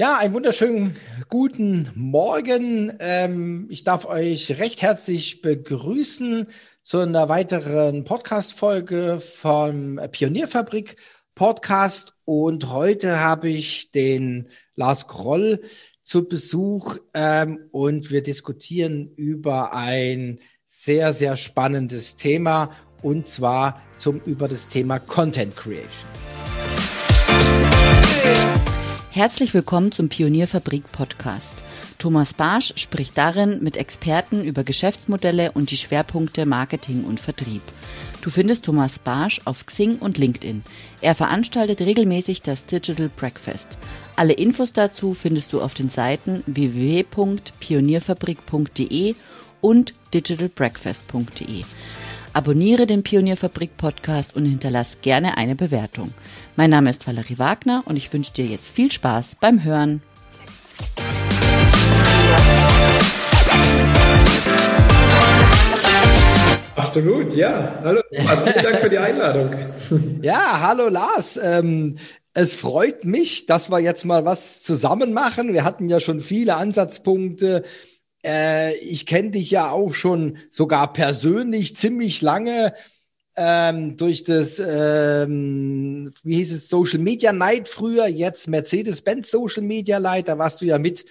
Ja, 0.00 0.16
einen 0.16 0.32
wunderschönen 0.32 0.96
guten 1.28 1.90
Morgen. 1.94 2.90
Ähm, 3.00 3.66
ich 3.68 3.82
darf 3.82 4.06
euch 4.06 4.58
recht 4.58 4.80
herzlich 4.80 5.42
begrüßen 5.42 6.48
zu 6.82 7.00
einer 7.00 7.28
weiteren 7.28 8.04
Podcast-Folge 8.04 9.20
vom 9.20 10.00
Pionierfabrik 10.10 10.96
Podcast. 11.34 12.14
Und 12.24 12.70
heute 12.72 13.20
habe 13.20 13.50
ich 13.50 13.90
den 13.90 14.48
Lars 14.74 15.06
Groll 15.06 15.60
zu 16.00 16.26
Besuch 16.26 16.96
ähm, 17.12 17.68
und 17.70 18.10
wir 18.10 18.22
diskutieren 18.22 19.12
über 19.16 19.74
ein 19.74 20.38
sehr, 20.64 21.12
sehr 21.12 21.36
spannendes 21.36 22.16
Thema 22.16 22.70
und 23.02 23.26
zwar 23.26 23.82
zum, 23.98 24.22
über 24.24 24.48
das 24.48 24.66
Thema 24.66 24.98
Content 24.98 25.54
Creation. 25.54 26.08
Herzlich 29.12 29.54
willkommen 29.54 29.90
zum 29.90 30.08
Pionierfabrik 30.08 30.92
Podcast. 30.92 31.64
Thomas 31.98 32.32
Barsch 32.32 32.72
spricht 32.76 33.18
darin 33.18 33.60
mit 33.60 33.76
Experten 33.76 34.44
über 34.44 34.62
Geschäftsmodelle 34.62 35.50
und 35.50 35.72
die 35.72 35.76
Schwerpunkte 35.76 36.46
Marketing 36.46 37.02
und 37.02 37.18
Vertrieb. 37.18 37.62
Du 38.22 38.30
findest 38.30 38.66
Thomas 38.66 39.00
Barsch 39.00 39.40
auf 39.46 39.66
Xing 39.66 39.98
und 39.98 40.16
LinkedIn. 40.16 40.62
Er 41.00 41.16
veranstaltet 41.16 41.80
regelmäßig 41.80 42.42
das 42.42 42.66
Digital 42.66 43.08
Breakfast. 43.08 43.78
Alle 44.14 44.34
Infos 44.34 44.72
dazu 44.72 45.12
findest 45.12 45.54
du 45.54 45.60
auf 45.60 45.74
den 45.74 45.90
Seiten 45.90 46.44
www.pionierfabrik.de 46.46 49.16
und 49.60 49.94
digitalbreakfast.de. 50.14 51.64
Abonniere 52.32 52.86
den 52.86 53.02
Pionierfabrik 53.02 53.76
Podcast 53.76 54.36
und 54.36 54.46
hinterlass 54.46 54.98
gerne 55.02 55.36
eine 55.36 55.56
Bewertung. 55.56 56.14
Mein 56.54 56.70
Name 56.70 56.88
ist 56.88 57.04
Valerie 57.04 57.38
Wagner 57.38 57.82
und 57.86 57.96
ich 57.96 58.12
wünsche 58.12 58.32
dir 58.32 58.46
jetzt 58.46 58.68
viel 58.68 58.92
Spaß 58.92 59.38
beim 59.40 59.64
Hören. 59.64 60.00
Absolut, 66.76 67.34
ja. 67.34 67.80
Hallo, 67.82 68.00
also 68.28 68.44
vielen 68.44 68.64
Dank 68.64 68.78
für 68.78 68.90
die 68.90 68.98
Einladung. 68.98 69.50
Ja, 70.22 70.60
hallo 70.60 70.88
Lars. 70.88 71.36
Ähm, 71.42 71.96
es 72.32 72.54
freut 72.54 73.04
mich, 73.04 73.46
dass 73.46 73.70
wir 73.70 73.80
jetzt 73.80 74.04
mal 74.04 74.24
was 74.24 74.62
zusammen 74.62 75.12
machen. 75.12 75.52
Wir 75.52 75.64
hatten 75.64 75.88
ja 75.88 75.98
schon 75.98 76.20
viele 76.20 76.54
Ansatzpunkte 76.54 77.64
äh, 78.24 78.76
ich 78.76 79.06
kenne 79.06 79.30
dich 79.30 79.50
ja 79.50 79.70
auch 79.70 79.94
schon 79.94 80.38
sogar 80.50 80.92
persönlich 80.92 81.76
ziemlich 81.76 82.22
lange 82.22 82.74
ähm, 83.36 83.96
durch 83.96 84.24
das, 84.24 84.60
ähm, 84.64 86.12
wie 86.22 86.36
hieß 86.36 86.52
es, 86.52 86.68
Social 86.68 86.98
Media 86.98 87.32
Night 87.32 87.68
früher, 87.68 88.06
jetzt 88.06 88.48
Mercedes-Benz 88.48 89.30
Social 89.30 89.62
Media 89.62 90.00
Night, 90.00 90.28
da 90.28 90.36
warst 90.36 90.60
du 90.60 90.66
ja 90.66 90.78
mit, 90.78 91.04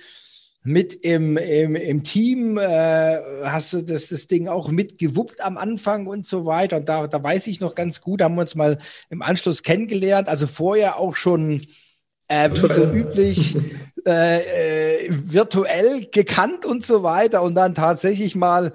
mit 0.64 0.94
im, 0.94 1.38
im, 1.38 1.76
im 1.76 2.04
Team, 2.04 2.58
äh, 2.58 3.18
hast 3.44 3.74
du 3.74 3.82
das, 3.82 4.10
das 4.10 4.28
Ding 4.28 4.48
auch 4.48 4.70
mitgewuppt 4.70 5.42
am 5.42 5.58
Anfang 5.58 6.06
und 6.06 6.28
so 6.28 6.46
weiter. 6.46 6.78
Und 6.78 6.90
da, 6.90 7.08
da 7.08 7.24
weiß 7.24 7.48
ich 7.48 7.62
noch 7.62 7.74
ganz 7.74 8.02
gut, 8.02 8.22
haben 8.22 8.36
wir 8.36 8.42
uns 8.42 8.56
mal 8.56 8.78
im 9.10 9.22
Anschluss 9.22 9.64
kennengelernt, 9.64 10.28
also 10.28 10.46
vorher 10.46 11.00
auch 11.00 11.16
schon 11.16 11.64
äh, 12.28 12.50
wie 12.52 12.68
so 12.68 12.84
üblich 12.84 13.58
äh, 14.06 15.06
äh, 15.06 15.10
virtuell 15.10 16.08
gekannt 16.12 16.66
und 16.66 16.86
so 16.86 17.04
weiter 17.04 17.42
und 17.44 17.56
dann 17.56 17.76
tatsächlich 17.76 18.36
mal, 18.36 18.72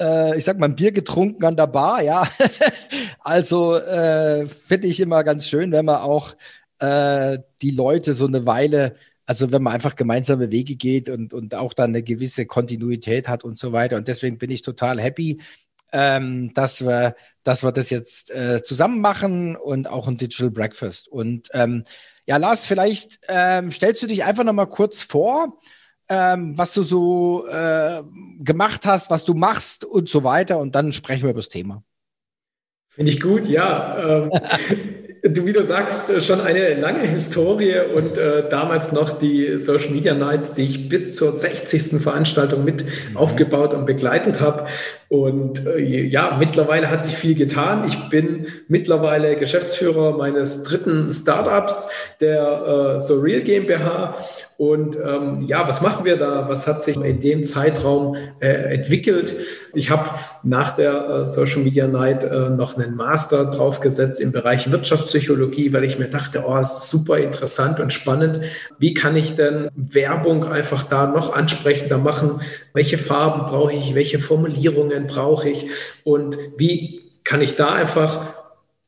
äh, 0.00 0.36
ich 0.36 0.44
sag 0.44 0.58
mal, 0.58 0.66
ein 0.66 0.76
Bier 0.76 0.92
getrunken 0.92 1.44
an 1.44 1.56
der 1.56 1.66
Bar, 1.66 2.02
ja. 2.02 2.26
also 3.20 3.76
äh, 3.76 4.46
finde 4.46 4.88
ich 4.88 5.00
immer 5.00 5.24
ganz 5.24 5.46
schön, 5.46 5.72
wenn 5.72 5.84
man 5.84 6.00
auch 6.00 6.34
äh, 6.78 7.38
die 7.62 7.70
Leute 7.70 8.14
so 8.14 8.26
eine 8.26 8.46
Weile, 8.46 8.94
also 9.26 9.52
wenn 9.52 9.62
man 9.62 9.74
einfach 9.74 9.96
gemeinsame 9.96 10.50
Wege 10.50 10.76
geht 10.76 11.08
und, 11.08 11.32
und 11.34 11.54
auch 11.54 11.74
dann 11.74 11.90
eine 11.90 12.02
gewisse 12.02 12.46
Kontinuität 12.46 13.28
hat 13.28 13.44
und 13.44 13.58
so 13.58 13.72
weiter. 13.72 13.96
Und 13.96 14.08
deswegen 14.08 14.38
bin 14.38 14.50
ich 14.50 14.62
total 14.62 15.00
happy, 15.00 15.40
ähm, 15.92 16.52
dass 16.54 16.84
wir, 16.84 17.14
dass 17.42 17.62
wir 17.62 17.72
das 17.72 17.90
jetzt 17.90 18.30
äh, 18.30 18.62
zusammen 18.62 19.00
machen 19.00 19.56
und 19.56 19.88
auch 19.88 20.08
ein 20.08 20.16
Digital 20.16 20.50
Breakfast. 20.50 21.08
Und 21.08 21.48
ähm, 21.52 21.84
ja, 22.30 22.36
Lars, 22.36 22.64
vielleicht 22.64 23.18
ähm, 23.26 23.72
stellst 23.72 24.00
du 24.04 24.06
dich 24.06 24.22
einfach 24.22 24.44
noch 24.44 24.52
mal 24.52 24.66
kurz 24.66 25.02
vor, 25.02 25.58
ähm, 26.08 26.56
was 26.56 26.74
du 26.74 26.82
so 26.82 27.44
äh, 27.48 28.04
gemacht 28.38 28.86
hast, 28.86 29.10
was 29.10 29.24
du 29.24 29.34
machst 29.34 29.84
und 29.84 30.08
so 30.08 30.22
weiter. 30.22 30.58
Und 30.58 30.76
dann 30.76 30.92
sprechen 30.92 31.24
wir 31.24 31.30
über 31.30 31.40
das 31.40 31.48
Thema. 31.48 31.82
Finde 32.88 33.10
ich 33.10 33.20
gut, 33.20 33.46
ja. 33.46 33.98
Ähm, 33.98 34.30
du, 35.22 35.46
wie 35.46 35.52
du 35.52 35.62
sagst, 35.64 36.22
schon 36.22 36.40
eine 36.40 36.74
lange 36.74 37.00
Historie 37.00 37.76
und 37.94 38.16
äh, 38.18 38.48
damals 38.48 38.92
noch 38.92 39.18
die 39.18 39.58
Social 39.58 39.90
Media 39.90 40.14
Nights, 40.14 40.54
die 40.54 40.64
ich 40.64 40.88
bis 40.88 41.16
zur 41.16 41.32
60. 41.32 42.00
Veranstaltung 42.00 42.64
mit 42.64 42.84
mhm. 42.84 43.16
aufgebaut 43.16 43.74
und 43.74 43.86
begleitet 43.86 44.40
habe. 44.40 44.66
Und 45.08 45.66
äh, 45.66 45.78
ja, 45.78 46.36
mittlerweile 46.38 46.90
hat 46.90 47.04
sich 47.04 47.16
viel 47.16 47.34
getan. 47.34 47.84
Ich 47.86 48.08
bin 48.08 48.46
mittlerweile 48.68 49.36
Geschäftsführer 49.36 50.16
meines 50.16 50.62
dritten 50.62 51.10
Startups, 51.10 51.88
der 52.20 52.96
äh, 52.96 53.00
Surreal 53.00 53.40
GmbH. 53.40 54.16
Und 54.60 54.98
ähm, 55.02 55.46
ja, 55.46 55.66
was 55.66 55.80
machen 55.80 56.04
wir 56.04 56.18
da? 56.18 56.46
Was 56.50 56.66
hat 56.66 56.82
sich 56.82 56.94
in 56.98 57.18
dem 57.18 57.44
Zeitraum 57.44 58.16
äh, 58.40 58.74
entwickelt? 58.74 59.34
Ich 59.72 59.88
habe 59.88 60.10
nach 60.42 60.72
der 60.74 61.08
äh, 61.08 61.26
Social 61.26 61.62
Media 61.62 61.86
Night 61.86 62.24
äh, 62.24 62.50
noch 62.50 62.76
einen 62.76 62.94
Master 62.94 63.46
draufgesetzt 63.46 64.20
im 64.20 64.32
Bereich 64.32 64.70
Wirtschaftspsychologie, 64.70 65.72
weil 65.72 65.84
ich 65.84 65.98
mir 65.98 66.08
dachte, 66.08 66.44
oh, 66.46 66.58
ist 66.58 66.90
super 66.90 67.16
interessant 67.16 67.80
und 67.80 67.90
spannend. 67.90 68.40
Wie 68.78 68.92
kann 68.92 69.16
ich 69.16 69.34
denn 69.34 69.70
Werbung 69.74 70.44
einfach 70.44 70.82
da 70.82 71.06
noch 71.06 71.34
ansprechender 71.34 71.96
machen? 71.96 72.42
Welche 72.74 72.98
Farben 72.98 73.46
brauche 73.46 73.72
ich? 73.72 73.94
Welche 73.94 74.18
Formulierungen? 74.18 75.06
Brauche 75.06 75.48
ich 75.48 75.70
und 76.04 76.36
wie 76.58 77.00
kann 77.24 77.40
ich 77.40 77.56
da 77.56 77.72
einfach 77.72 78.34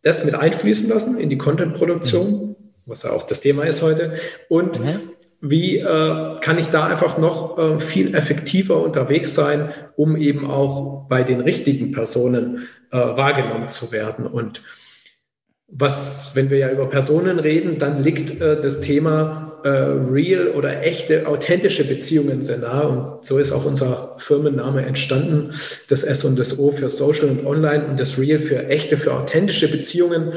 das 0.02 0.22
mit 0.26 0.34
einfließen 0.34 0.86
lassen 0.90 1.18
in 1.18 1.30
die 1.30 1.38
Content-Produktion, 1.38 2.30
mhm. 2.30 2.56
was 2.84 3.04
ja 3.04 3.12
auch 3.12 3.22
das 3.22 3.40
Thema 3.40 3.62
ist 3.62 3.80
heute. 3.80 4.12
Und 4.50 4.78
mhm. 4.78 4.98
Wie 5.42 5.78
äh, 5.78 6.36
kann 6.40 6.56
ich 6.56 6.68
da 6.68 6.86
einfach 6.86 7.18
noch 7.18 7.58
äh, 7.58 7.80
viel 7.80 8.14
effektiver 8.14 8.80
unterwegs 8.80 9.34
sein, 9.34 9.70
um 9.96 10.16
eben 10.16 10.48
auch 10.48 11.08
bei 11.08 11.24
den 11.24 11.40
richtigen 11.40 11.90
Personen 11.90 12.68
äh, 12.92 12.96
wahrgenommen 12.96 13.68
zu 13.68 13.90
werden. 13.90 14.24
Und 14.24 14.62
was, 15.66 16.32
wenn 16.34 16.48
wir 16.50 16.58
ja 16.58 16.70
über 16.70 16.88
Personen 16.88 17.40
reden, 17.40 17.80
dann 17.80 18.04
liegt 18.04 18.40
äh, 18.40 18.60
das 18.60 18.82
Thema 18.82 19.60
äh, 19.64 19.68
real 19.68 20.48
oder 20.48 20.82
echte, 20.82 21.26
authentische 21.26 21.84
Beziehungen 21.88 22.40
sehr 22.40 22.58
nah. 22.58 22.82
Und 22.82 23.24
so 23.24 23.38
ist 23.38 23.50
auch 23.50 23.64
unser 23.64 24.14
Firmenname 24.18 24.86
entstanden. 24.86 25.50
Das 25.88 26.04
S 26.04 26.24
und 26.24 26.38
das 26.38 26.60
O 26.60 26.70
für 26.70 26.88
Social 26.88 27.28
und 27.28 27.46
Online 27.46 27.86
und 27.86 27.98
das 27.98 28.16
Real 28.16 28.38
für 28.38 28.68
echte, 28.68 28.96
für 28.96 29.12
authentische 29.12 29.68
Beziehungen. 29.68 30.34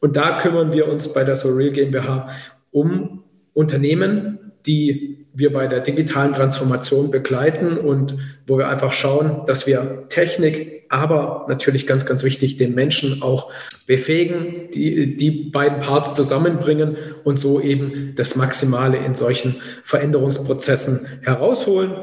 Und 0.00 0.16
da 0.16 0.40
kümmern 0.40 0.72
wir 0.72 0.88
uns 0.88 1.12
bei 1.12 1.22
der 1.22 1.36
SoReal 1.36 1.70
GmbH 1.70 2.28
um 2.72 3.22
Unternehmen, 3.52 4.37
die 4.68 5.26
wir 5.34 5.52
bei 5.52 5.66
der 5.66 5.80
digitalen 5.80 6.32
Transformation 6.32 7.10
begleiten 7.10 7.78
und 7.78 8.16
wo 8.46 8.58
wir 8.58 8.68
einfach 8.68 8.92
schauen, 8.92 9.42
dass 9.46 9.66
wir 9.66 10.04
Technik, 10.08 10.84
aber 10.90 11.46
natürlich 11.48 11.86
ganz, 11.86 12.06
ganz 12.06 12.22
wichtig, 12.22 12.56
den 12.56 12.74
Menschen 12.74 13.22
auch 13.22 13.50
befähigen, 13.86 14.70
die, 14.74 15.16
die 15.16 15.30
beiden 15.30 15.80
Parts 15.80 16.14
zusammenbringen 16.14 16.96
und 17.24 17.38
so 17.38 17.60
eben 17.60 18.14
das 18.16 18.36
Maximale 18.36 18.98
in 18.98 19.14
solchen 19.14 19.56
Veränderungsprozessen 19.82 21.06
herausholen. 21.22 21.94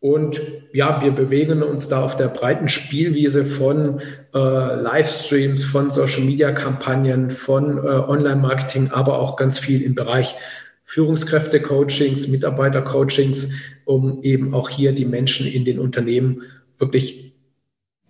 Und 0.00 0.40
ja, 0.72 1.00
wir 1.02 1.12
bewegen 1.12 1.62
uns 1.62 1.88
da 1.88 2.02
auf 2.02 2.16
der 2.16 2.28
breiten 2.28 2.68
Spielwiese 2.68 3.46
von 3.46 4.00
äh, 4.34 4.38
Livestreams, 4.38 5.64
von 5.64 5.90
Social-Media-Kampagnen, 5.90 7.30
von 7.30 7.78
äh, 7.78 7.80
Online-Marketing, 7.80 8.90
aber 8.90 9.18
auch 9.18 9.36
ganz 9.36 9.58
viel 9.58 9.80
im 9.80 9.94
Bereich 9.94 10.34
Führungskräfte-Coachings, 10.94 12.28
Mitarbeiter-Coachings, 12.28 13.50
um 13.84 14.22
eben 14.22 14.54
auch 14.54 14.68
hier 14.68 14.92
die 14.92 15.04
Menschen 15.04 15.44
in 15.44 15.64
den 15.64 15.80
Unternehmen 15.80 16.42
wirklich 16.78 17.34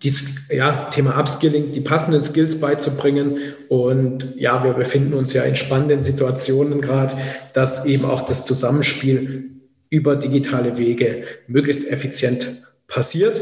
dieses 0.03 0.51
ja, 0.51 0.87
Thema 0.91 1.19
Upskilling, 1.19 1.71
die 1.71 1.81
passenden 1.81 2.21
Skills 2.21 2.59
beizubringen. 2.59 3.39
Und 3.69 4.35
ja, 4.35 4.63
wir 4.63 4.73
befinden 4.73 5.15
uns 5.15 5.33
ja 5.33 5.41
in 5.41 5.55
spannenden 5.55 6.03
Situationen 6.03 6.79
gerade, 6.79 7.15
dass 7.53 7.87
eben 7.87 8.05
auch 8.05 8.21
das 8.21 8.45
Zusammenspiel 8.45 9.49
über 9.89 10.15
digitale 10.15 10.77
Wege 10.77 11.23
möglichst 11.47 11.89
effizient 11.89 12.67
passiert 12.85 13.41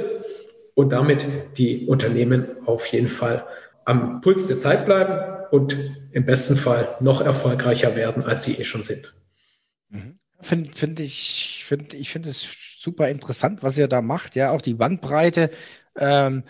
und 0.73 0.93
damit 0.93 1.25
die 1.57 1.85
Unternehmen 1.85 2.45
auf 2.65 2.85
jeden 2.85 3.09
Fall 3.09 3.45
am 3.83 4.21
Puls 4.21 4.47
der 4.47 4.57
Zeit 4.57 4.85
bleiben 4.85 5.45
und 5.51 5.75
im 6.13 6.23
besten 6.25 6.55
Fall 6.55 6.87
noch 7.01 7.19
erfolgreicher 7.19 7.97
werden, 7.97 8.23
als 8.23 8.45
sie 8.45 8.53
eh 8.53 8.63
schon 8.63 8.83
sind. 8.83 9.13
Mhm. 9.93 10.19
Finde 10.41 10.73
find 10.73 10.99
ich, 10.99 11.63
finde 11.65 11.95
ich 11.95 12.09
finde 12.11 12.29
es 12.29 12.45
super 12.79 13.09
interessant, 13.09 13.63
was 13.63 13.77
ihr 13.77 13.87
da 13.87 14.01
macht, 14.01 14.35
ja, 14.35 14.51
auch 14.51 14.61
die 14.61 14.73
Bandbreite. 14.75 15.49
Ähm, 15.97 16.43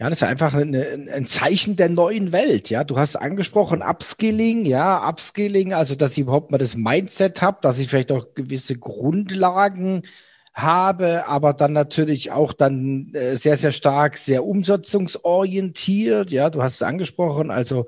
Ja, 0.00 0.10
das 0.10 0.22
ist 0.22 0.28
einfach 0.28 0.54
eine, 0.54 1.08
ein 1.14 1.26
Zeichen 1.28 1.76
der 1.76 1.88
neuen 1.88 2.32
Welt. 2.32 2.70
Ja, 2.70 2.84
du 2.84 2.98
hast 2.98 3.16
angesprochen 3.16 3.82
Upskilling. 3.82 4.66
Ja, 4.66 5.08
Upskilling, 5.08 5.72
also 5.74 5.94
dass 5.96 6.14
ich 6.14 6.20
überhaupt 6.20 6.52
mal 6.52 6.58
das 6.58 6.76
Mindset 6.76 7.42
habe, 7.42 7.60
dass 7.62 7.78
ich 7.80 7.88
vielleicht 7.90 8.12
auch 8.12 8.34
gewisse 8.34 8.76
Grundlagen 8.78 10.02
habe, 10.54 11.26
aber 11.28 11.54
dann 11.54 11.72
natürlich 11.74 12.32
auch 12.32 12.52
dann 12.52 13.12
äh, 13.14 13.36
sehr, 13.36 13.56
sehr 13.56 13.72
stark, 13.72 14.18
sehr 14.18 14.44
umsetzungsorientiert. 14.44 16.30
Ja, 16.32 16.50
du 16.50 16.62
hast 16.62 16.76
es 16.76 16.82
angesprochen, 16.82 17.50
also 17.52 17.86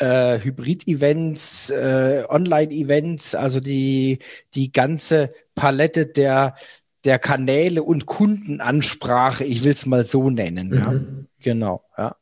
äh, 0.00 0.40
Hybrid-Events, 0.40 1.70
äh, 1.70 2.24
Online-Events, 2.28 3.34
also 3.34 3.60
die, 3.60 4.18
die 4.54 4.72
ganze 4.72 5.32
Palette 5.54 6.06
der, 6.06 6.56
der 7.04 7.18
Kanäle 7.18 7.82
und 7.82 8.06
Kundenansprache, 8.06 9.44
ich 9.44 9.62
will 9.62 9.72
es 9.72 9.86
mal 9.86 10.04
so 10.04 10.30
nennen. 10.30 10.68
Mhm. 10.68 10.74
Ja. 10.74 10.94
Genau, 11.42 11.84
ja. 11.96 12.16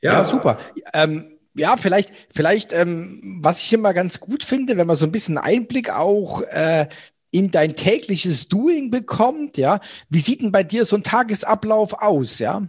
Ja, 0.00 0.12
ja 0.12 0.24
super. 0.24 0.58
Ähm, 0.92 1.38
ja, 1.54 1.76
vielleicht, 1.76 2.12
vielleicht, 2.34 2.72
ähm, 2.72 3.38
was 3.40 3.62
ich 3.62 3.72
immer 3.72 3.94
ganz 3.94 4.20
gut 4.20 4.42
finde, 4.42 4.76
wenn 4.76 4.86
man 4.86 4.96
so 4.96 5.06
ein 5.06 5.12
bisschen 5.12 5.38
Einblick 5.38 5.90
auch 5.90 6.42
äh, 6.42 6.88
in 7.30 7.50
dein 7.50 7.76
tägliches 7.76 8.48
Doing 8.48 8.90
bekommt, 8.90 9.56
ja. 9.58 9.80
Wie 10.08 10.18
sieht 10.18 10.42
denn 10.42 10.52
bei 10.52 10.64
dir 10.64 10.84
so 10.84 10.96
ein 10.96 11.02
Tagesablauf 11.02 11.94
aus, 11.94 12.38
ja? 12.38 12.68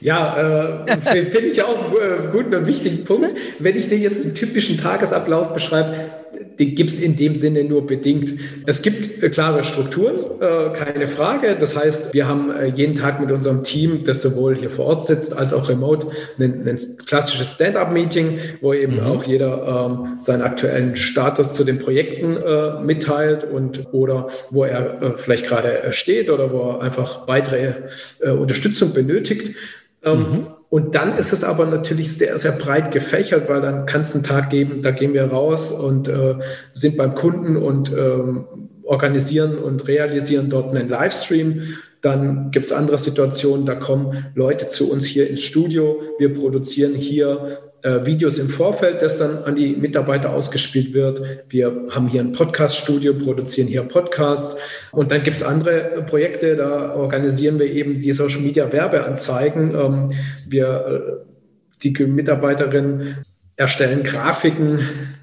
Ja, 0.00 0.84
äh, 0.84 1.26
finde 1.26 1.48
ich 1.48 1.62
auch 1.62 1.92
äh, 1.92 2.28
gut 2.30 2.54
einen 2.54 2.66
wichtigen 2.66 3.04
Punkt. 3.04 3.34
Wenn 3.58 3.76
ich 3.76 3.88
dir 3.88 3.98
jetzt 3.98 4.24
einen 4.24 4.34
typischen 4.34 4.78
Tagesablauf 4.78 5.52
beschreibe, 5.52 6.10
den 6.58 6.74
gibt 6.74 6.90
es 6.90 7.00
in 7.00 7.16
dem 7.16 7.34
Sinne 7.34 7.64
nur 7.64 7.86
bedingt. 7.86 8.34
Es 8.66 8.82
gibt 8.82 9.22
äh, 9.22 9.28
klare 9.30 9.62
Strukturen, 9.62 10.40
äh, 10.40 10.76
keine 10.76 11.08
Frage. 11.08 11.56
Das 11.58 11.76
heißt, 11.76 12.14
wir 12.14 12.26
haben 12.26 12.50
äh, 12.50 12.66
jeden 12.66 12.94
Tag 12.94 13.20
mit 13.20 13.30
unserem 13.30 13.62
Team, 13.62 14.04
das 14.04 14.22
sowohl 14.22 14.56
hier 14.56 14.70
vor 14.70 14.86
Ort 14.86 15.04
sitzt 15.04 15.36
als 15.36 15.52
auch 15.52 15.68
remote, 15.68 16.08
ein, 16.38 16.66
ein 16.66 16.78
klassisches 17.06 17.52
Stand-up-Meeting, 17.54 18.38
wo 18.60 18.72
eben 18.72 18.96
mhm. 18.96 19.06
auch 19.06 19.24
jeder 19.24 19.90
ähm, 19.90 20.18
seinen 20.20 20.42
aktuellen 20.42 20.96
Status 20.96 21.54
zu 21.54 21.64
den 21.64 21.78
Projekten 21.78 22.36
äh, 22.36 22.80
mitteilt 22.82 23.44
und 23.44 23.88
oder 23.92 24.28
wo 24.50 24.64
er 24.64 25.02
äh, 25.02 25.12
vielleicht 25.16 25.46
gerade 25.46 25.92
steht 25.92 26.30
oder 26.30 26.52
wo 26.52 26.70
er 26.70 26.82
einfach 26.82 27.28
weitere 27.28 27.72
äh, 28.20 28.30
Unterstützung 28.30 28.92
benötigt. 28.92 29.54
Ähm, 30.02 30.18
mhm. 30.18 30.46
Und 30.68 30.94
dann 30.94 31.16
ist 31.16 31.32
es 31.32 31.44
aber 31.44 31.66
natürlich 31.66 32.16
sehr, 32.16 32.36
sehr 32.36 32.52
breit 32.52 32.90
gefächert, 32.90 33.48
weil 33.48 33.60
dann 33.60 33.86
kann 33.86 34.00
es 34.00 34.14
einen 34.14 34.24
Tag 34.24 34.50
geben, 34.50 34.82
da 34.82 34.90
gehen 34.90 35.14
wir 35.14 35.24
raus 35.24 35.70
und 35.70 36.08
äh, 36.08 36.34
sind 36.72 36.96
beim 36.96 37.14
Kunden 37.14 37.56
und 37.56 37.92
ähm, 37.92 38.46
organisieren 38.82 39.58
und 39.58 39.86
realisieren 39.86 40.50
dort 40.50 40.74
einen 40.74 40.88
Livestream. 40.88 41.62
Dann 42.00 42.50
gibt 42.50 42.66
es 42.66 42.72
andere 42.72 42.98
Situationen, 42.98 43.66
da 43.66 43.74
kommen 43.74 44.26
Leute 44.34 44.68
zu 44.68 44.90
uns 44.90 45.06
hier 45.06 45.28
ins 45.28 45.42
Studio. 45.42 46.00
Wir 46.18 46.34
produzieren 46.34 46.94
hier 46.94 47.65
Videos 48.04 48.38
im 48.38 48.48
Vorfeld, 48.48 49.02
das 49.02 49.18
dann 49.18 49.44
an 49.44 49.54
die 49.54 49.76
Mitarbeiter 49.76 50.30
ausgespielt 50.30 50.92
wird. 50.92 51.22
Wir 51.48 51.86
haben 51.90 52.08
hier 52.08 52.20
ein 52.20 52.32
Podcast-Studio, 52.32 53.14
produzieren 53.14 53.68
hier 53.68 53.82
Podcasts. 53.82 54.58
Und 54.92 55.12
dann 55.12 55.22
gibt 55.22 55.36
es 55.36 55.42
andere 55.42 56.04
Projekte, 56.06 56.56
da 56.56 56.94
organisieren 56.94 57.58
wir 57.58 57.66
eben 57.66 58.00
die 58.00 58.12
Social 58.12 58.40
Media 58.40 58.72
Werbeanzeigen. 58.72 59.74
Ähm, 59.74 60.08
wir, 60.48 60.66
äh, 60.86 61.82
die 61.82 61.92
Mitarbeiterinnen 62.04 63.18
erstellen 63.56 64.02
Grafiken, 64.02 64.80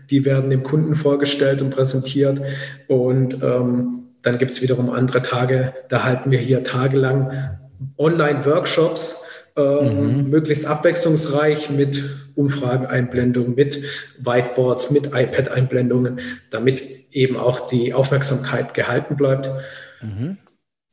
die 0.09 0.25
werden 0.25 0.49
dem 0.49 0.63
Kunden 0.63 0.95
vorgestellt 0.95 1.61
und 1.61 1.71
präsentiert. 1.71 2.41
Und 2.87 3.41
ähm, 3.43 4.03
dann 4.21 4.37
gibt 4.37 4.51
es 4.51 4.61
wiederum 4.61 4.89
andere 4.89 5.21
Tage, 5.21 5.73
da 5.89 6.03
halten 6.03 6.31
wir 6.31 6.39
hier 6.39 6.63
tagelang 6.63 7.57
Online-Workshops 7.97 9.23
ähm, 9.55 10.23
mhm. 10.23 10.29
möglichst 10.29 10.65
abwechslungsreich 10.65 11.69
mit 11.69 12.03
Umfrageneinblendungen, 12.35 13.55
mit 13.55 13.83
Whiteboards, 14.19 14.91
mit 14.91 15.07
iPad-Einblendungen, 15.13 16.19
damit 16.49 16.83
eben 17.11 17.37
auch 17.37 17.67
die 17.67 17.93
Aufmerksamkeit 17.93 18.73
gehalten 18.73 19.15
bleibt. 19.15 19.51
Mhm. 20.01 20.37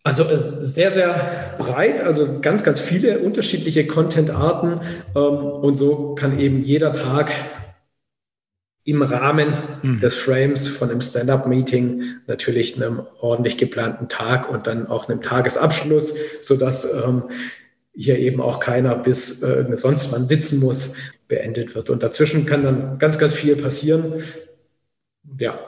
Also 0.02 0.24
sehr, 0.34 0.90
sehr 0.90 1.54
breit, 1.58 2.02
also 2.02 2.40
ganz, 2.40 2.64
ganz 2.64 2.80
viele 2.80 3.18
unterschiedliche 3.18 3.86
Content-Arten 3.86 4.80
ähm, 5.14 5.36
und 5.36 5.76
so 5.76 6.14
kann 6.14 6.38
eben 6.38 6.62
jeder 6.62 6.92
Tag 6.92 7.32
im 8.84 9.02
Rahmen 9.02 9.52
mhm. 9.82 10.00
des 10.00 10.14
Frames 10.14 10.68
von 10.68 10.90
einem 10.90 11.02
Stand-up-Meeting 11.02 12.02
natürlich 12.26 12.76
einem 12.76 13.02
ordentlich 13.20 13.58
geplanten 13.58 14.08
Tag 14.08 14.50
und 14.50 14.66
dann 14.66 14.88
auch 14.88 15.08
einem 15.08 15.20
Tagesabschluss, 15.20 16.14
sodass 16.40 16.92
ähm, 16.94 17.24
hier 17.94 18.18
eben 18.18 18.40
auch 18.40 18.60
keiner 18.60 18.94
bis 18.96 19.42
äh, 19.42 19.64
sonst 19.74 20.12
wann 20.12 20.24
sitzen 20.24 20.60
muss, 20.60 20.94
beendet 21.28 21.74
wird. 21.74 21.90
Und 21.90 22.02
dazwischen 22.02 22.46
kann 22.46 22.62
dann 22.62 22.98
ganz, 22.98 23.18
ganz 23.18 23.34
viel 23.34 23.56
passieren. 23.56 24.22
Ja, 25.38 25.58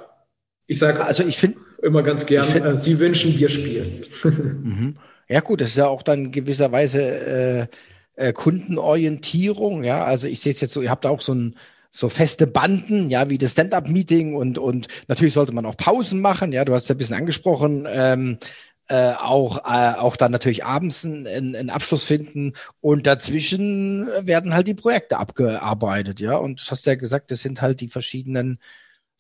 ich 0.67 0.79
sage 0.79 1.05
also 1.05 1.25
ich 1.25 1.37
finde 1.37 1.59
immer 1.83 2.03
ganz 2.03 2.27
gern, 2.27 2.45
find, 2.45 2.65
äh, 2.65 2.77
Sie 2.77 2.99
wünschen, 3.01 3.39
wir 3.39 3.49
spielen. 3.49 4.05
Mhm. 4.63 4.97
Ja 5.29 5.41
gut, 5.41 5.61
das 5.61 5.71
ist 5.71 5.77
ja 5.77 5.87
auch 5.87 6.03
dann 6.03 6.31
gewisserweise 6.31 7.03
äh, 7.03 7.67
äh, 8.17 8.33
Kundenorientierung. 8.33 9.83
Ja, 9.83 10.05
also 10.05 10.29
ich 10.29 10.41
sehe 10.41 10.53
es 10.53 10.61
jetzt 10.61 10.73
so, 10.73 10.83
ihr 10.83 10.91
habt 10.91 11.07
auch 11.07 11.21
so 11.21 11.35
ein 11.35 11.57
so 11.91 12.09
feste 12.09 12.47
Banden, 12.47 13.11
ja, 13.11 13.29
wie 13.29 13.39
das 13.39 13.53
Stand-up-Meeting 13.53 14.35
und 14.35 14.59
und 14.59 14.89
natürlich 15.09 15.35
sollte 15.35 15.53
man 15.53 15.67
auch 15.67 15.77
Pausen 15.77 16.21
machen. 16.21 16.53
Ja, 16.53 16.65
du 16.65 16.75
hast 16.75 16.89
ja 16.89 16.95
ein 16.95 16.99
bisschen 16.99 17.17
angesprochen, 17.17 17.87
ähm, 17.91 18.39
äh, 18.89 19.13
auch, 19.13 19.59
äh, 19.59 19.95
auch 19.99 20.17
dann 20.17 20.33
natürlich 20.33 20.65
abends 20.65 21.05
einen, 21.05 21.27
einen 21.57 21.71
Abschluss 21.71 22.05
finden 22.05 22.53
und 22.81 23.07
dazwischen 23.07 24.07
werden 24.27 24.55
halt 24.55 24.67
die 24.67 24.75
Projekte 24.75 25.19
abgearbeitet, 25.19 26.21
ja. 26.21 26.37
Und 26.37 26.61
das 26.61 26.71
hast 26.71 26.87
du 26.87 26.91
ja 26.91 26.97
gesagt, 26.97 27.31
das 27.31 27.41
sind 27.41 27.63
halt 27.63 27.81
die 27.81 27.89
verschiedenen, 27.89 28.59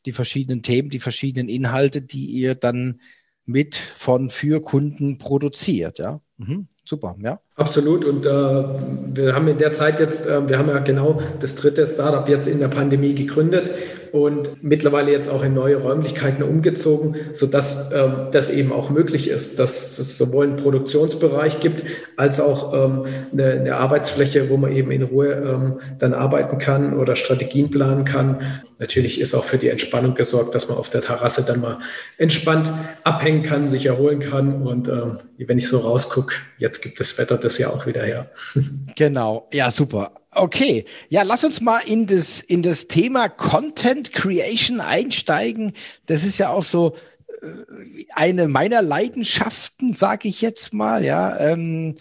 die 0.04 0.12
verschiedenen 0.12 0.62
Themen, 0.62 0.90
die 0.90 1.00
verschiedenen 1.00 1.48
Inhalte, 1.48 2.02
die 2.02 2.26
ihr 2.26 2.54
dann 2.54 3.00
mit 3.44 3.76
von 3.76 4.30
für 4.30 4.62
Kunden 4.62 5.18
produziert, 5.18 5.98
ja. 5.98 6.20
Mhm. 6.36 6.68
Super, 6.84 7.16
ja. 7.20 7.40
Absolut. 7.54 8.06
Und 8.06 8.24
äh, 8.24 8.30
wir 8.30 9.34
haben 9.34 9.46
in 9.46 9.58
der 9.58 9.72
Zeit 9.72 10.00
jetzt, 10.00 10.26
äh, 10.26 10.48
wir 10.48 10.58
haben 10.58 10.68
ja 10.68 10.78
genau 10.78 11.20
das 11.40 11.54
dritte 11.54 11.86
Startup 11.86 12.26
jetzt 12.26 12.48
in 12.48 12.60
der 12.60 12.68
Pandemie 12.68 13.14
gegründet 13.14 13.70
und 14.12 14.62
mittlerweile 14.62 15.10
jetzt 15.10 15.28
auch 15.28 15.42
in 15.42 15.54
neue 15.54 15.76
Räumlichkeiten 15.76 16.42
umgezogen, 16.42 17.16
sodass 17.32 17.90
ähm, 17.92 18.28
das 18.30 18.50
eben 18.50 18.70
auch 18.70 18.90
möglich 18.90 19.28
ist, 19.28 19.58
dass 19.58 19.98
es 19.98 20.18
sowohl 20.18 20.46
einen 20.46 20.56
Produktionsbereich 20.56 21.60
gibt, 21.60 21.84
als 22.16 22.38
auch 22.38 22.74
ähm, 22.74 23.06
eine, 23.32 23.52
eine, 23.52 23.76
Arbeitsfläche, 23.76 24.50
wo 24.50 24.58
man 24.58 24.72
eben 24.72 24.90
in 24.90 25.02
Ruhe 25.02 25.32
ähm, 25.32 25.80
dann 25.98 26.12
arbeiten 26.12 26.58
kann 26.58 26.98
oder 26.98 27.16
Strategien 27.16 27.70
planen 27.70 28.04
kann. 28.04 28.42
Natürlich 28.78 29.20
ist 29.20 29.34
auch 29.34 29.44
für 29.44 29.58
die 29.58 29.68
Entspannung 29.68 30.14
gesorgt, 30.14 30.54
dass 30.54 30.68
man 30.68 30.76
auf 30.76 30.90
der 30.90 31.00
Terrasse 31.00 31.44
dann 31.46 31.60
mal 31.60 31.78
entspannt 32.18 32.70
abhängen 33.04 33.44
kann, 33.44 33.66
sich 33.66 33.86
erholen 33.86 34.20
kann. 34.20 34.62
Und 34.62 34.88
äh, 34.88 35.06
wenn 35.38 35.56
ich 35.56 35.68
so 35.68 35.78
rausgucke, 35.78 36.34
jetzt 36.58 36.82
gibt 36.82 37.00
das 37.00 37.16
Wetter 37.16 37.38
das 37.44 37.58
ja 37.58 37.70
auch 37.70 37.86
wieder 37.86 38.04
her. 38.04 38.30
Genau, 38.94 39.48
ja, 39.52 39.70
super. 39.70 40.12
Okay, 40.34 40.84
ja, 41.08 41.22
lass 41.22 41.44
uns 41.44 41.60
mal 41.60 41.78
in 41.78 42.06
das, 42.06 42.40
in 42.40 42.62
das 42.62 42.88
Thema 42.88 43.28
Content 43.28 44.12
Creation 44.12 44.80
einsteigen. 44.80 45.72
Das 46.06 46.24
ist 46.24 46.38
ja 46.38 46.50
auch 46.50 46.62
so 46.62 46.94
äh, 47.42 48.04
eine 48.14 48.48
meiner 48.48 48.82
Leidenschaften, 48.82 49.92
sage 49.92 50.28
ich 50.28 50.40
jetzt 50.42 50.72
mal, 50.74 51.04
ja. 51.04 51.38
Ähm, 51.38 51.96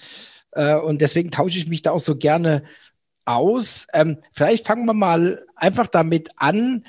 äh, 0.51 0.75
und 0.75 1.01
deswegen 1.01 1.31
tausche 1.31 1.57
ich 1.57 1.67
mich 1.67 1.81
da 1.81 1.91
auch 1.91 2.00
so 2.00 2.15
gerne 2.15 2.63
aus. 3.25 3.88
Ähm, 3.93 4.17
vielleicht 4.33 4.65
fangen 4.65 4.86
wir 4.86 4.93
mal 4.93 5.45
einfach 5.55 5.88
damit 5.88 6.29
an. 6.38 6.86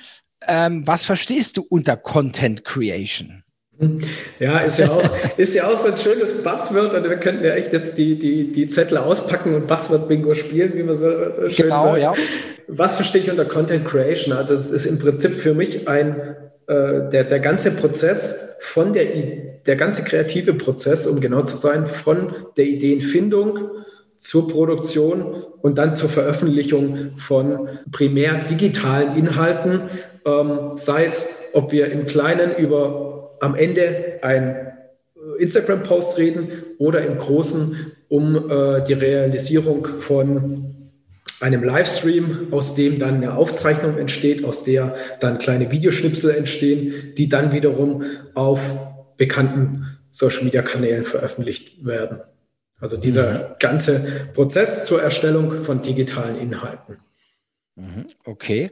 Ähm, 0.46 0.86
was 0.86 1.04
verstehst 1.04 1.56
du 1.56 1.62
unter 1.62 1.96
Content 1.96 2.64
Creation? 2.64 3.41
Ja, 4.38 4.58
ist 4.58 4.78
ja 4.78 4.90
auch, 4.90 5.02
ist 5.36 5.54
ja 5.54 5.66
auch 5.66 5.76
so 5.76 5.88
ein 5.88 5.96
schönes 5.96 6.42
Buzzword 6.42 6.94
und 6.94 7.08
wir 7.08 7.16
könnten 7.16 7.44
ja 7.44 7.54
echt 7.54 7.72
jetzt 7.72 7.96
die, 7.98 8.18
die, 8.18 8.52
die 8.52 8.68
Zettel 8.68 8.98
auspacken 8.98 9.54
und 9.54 9.66
Buzzword-Bingo 9.66 10.34
spielen, 10.34 10.72
wie 10.74 10.82
man 10.82 10.96
so 10.96 11.08
äh, 11.08 11.50
schön 11.50 11.66
genau, 11.66 11.94
sagt. 11.94 12.00
Ja. 12.00 12.14
Was 12.68 12.96
verstehe 12.96 13.22
ich 13.22 13.30
unter 13.30 13.44
Content 13.44 13.84
Creation? 13.86 14.34
Also 14.36 14.54
es 14.54 14.70
ist 14.70 14.86
im 14.86 14.98
Prinzip 14.98 15.32
für 15.32 15.54
mich 15.54 15.88
ein, 15.88 16.36
äh, 16.66 17.08
der, 17.10 17.24
der 17.24 17.40
ganze 17.40 17.70
Prozess 17.72 18.56
von 18.60 18.92
der, 18.92 19.06
der 19.66 19.76
ganze 19.76 20.04
kreative 20.04 20.54
Prozess, 20.54 21.06
um 21.06 21.20
genau 21.20 21.42
zu 21.42 21.56
sein, 21.56 21.86
von 21.86 22.34
der 22.56 22.66
Ideenfindung 22.66 23.70
zur 24.16 24.46
Produktion 24.46 25.44
und 25.62 25.78
dann 25.78 25.94
zur 25.94 26.08
Veröffentlichung 26.08 27.12
von 27.16 27.68
primär 27.90 28.44
digitalen 28.44 29.16
Inhalten, 29.16 29.82
ähm, 30.24 30.72
sei 30.76 31.04
es, 31.04 31.28
ob 31.54 31.72
wir 31.72 31.90
im 31.90 32.06
Kleinen 32.06 32.54
über 32.54 33.11
am 33.42 33.56
Ende 33.56 34.20
ein 34.22 34.72
äh, 35.16 35.42
Instagram-Post 35.42 36.16
reden 36.16 36.62
oder 36.78 37.02
im 37.02 37.18
Großen 37.18 37.92
um 38.08 38.50
äh, 38.50 38.84
die 38.84 38.92
Realisierung 38.92 39.84
von 39.86 40.88
einem 41.40 41.64
Livestream, 41.64 42.52
aus 42.52 42.76
dem 42.76 43.00
dann 43.00 43.16
eine 43.16 43.34
Aufzeichnung 43.34 43.98
entsteht, 43.98 44.44
aus 44.44 44.62
der 44.62 44.94
dann 45.18 45.38
kleine 45.38 45.72
Videoschnipsel 45.72 46.30
entstehen, 46.36 47.14
die 47.18 47.28
dann 47.28 47.50
wiederum 47.50 48.04
auf 48.34 48.76
bekannten 49.16 49.98
Social-Media-Kanälen 50.12 51.02
veröffentlicht 51.02 51.84
werden. 51.84 52.20
Also 52.78 52.96
dieser 52.96 53.32
mhm. 53.32 53.54
ganze 53.58 54.28
Prozess 54.34 54.84
zur 54.84 55.02
Erstellung 55.02 55.52
von 55.52 55.82
digitalen 55.82 56.38
Inhalten. 56.38 56.98
Mhm. 57.74 58.06
Okay. 58.24 58.70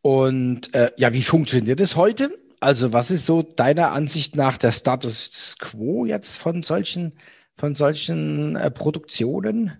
Und 0.00 0.74
äh, 0.74 0.90
ja, 0.96 1.12
wie 1.12 1.22
funktioniert 1.22 1.80
es 1.80 1.94
heute? 1.94 2.30
Also, 2.62 2.92
was 2.92 3.10
ist 3.10 3.26
so 3.26 3.42
deiner 3.42 3.90
Ansicht 3.90 4.36
nach 4.36 4.56
der 4.56 4.70
Status 4.70 5.56
quo 5.58 6.06
jetzt 6.06 6.36
von 6.36 6.62
solchen 6.62 7.12
von 7.56 7.74
solchen 7.74 8.54
äh, 8.54 8.70
Produktionen? 8.70 9.72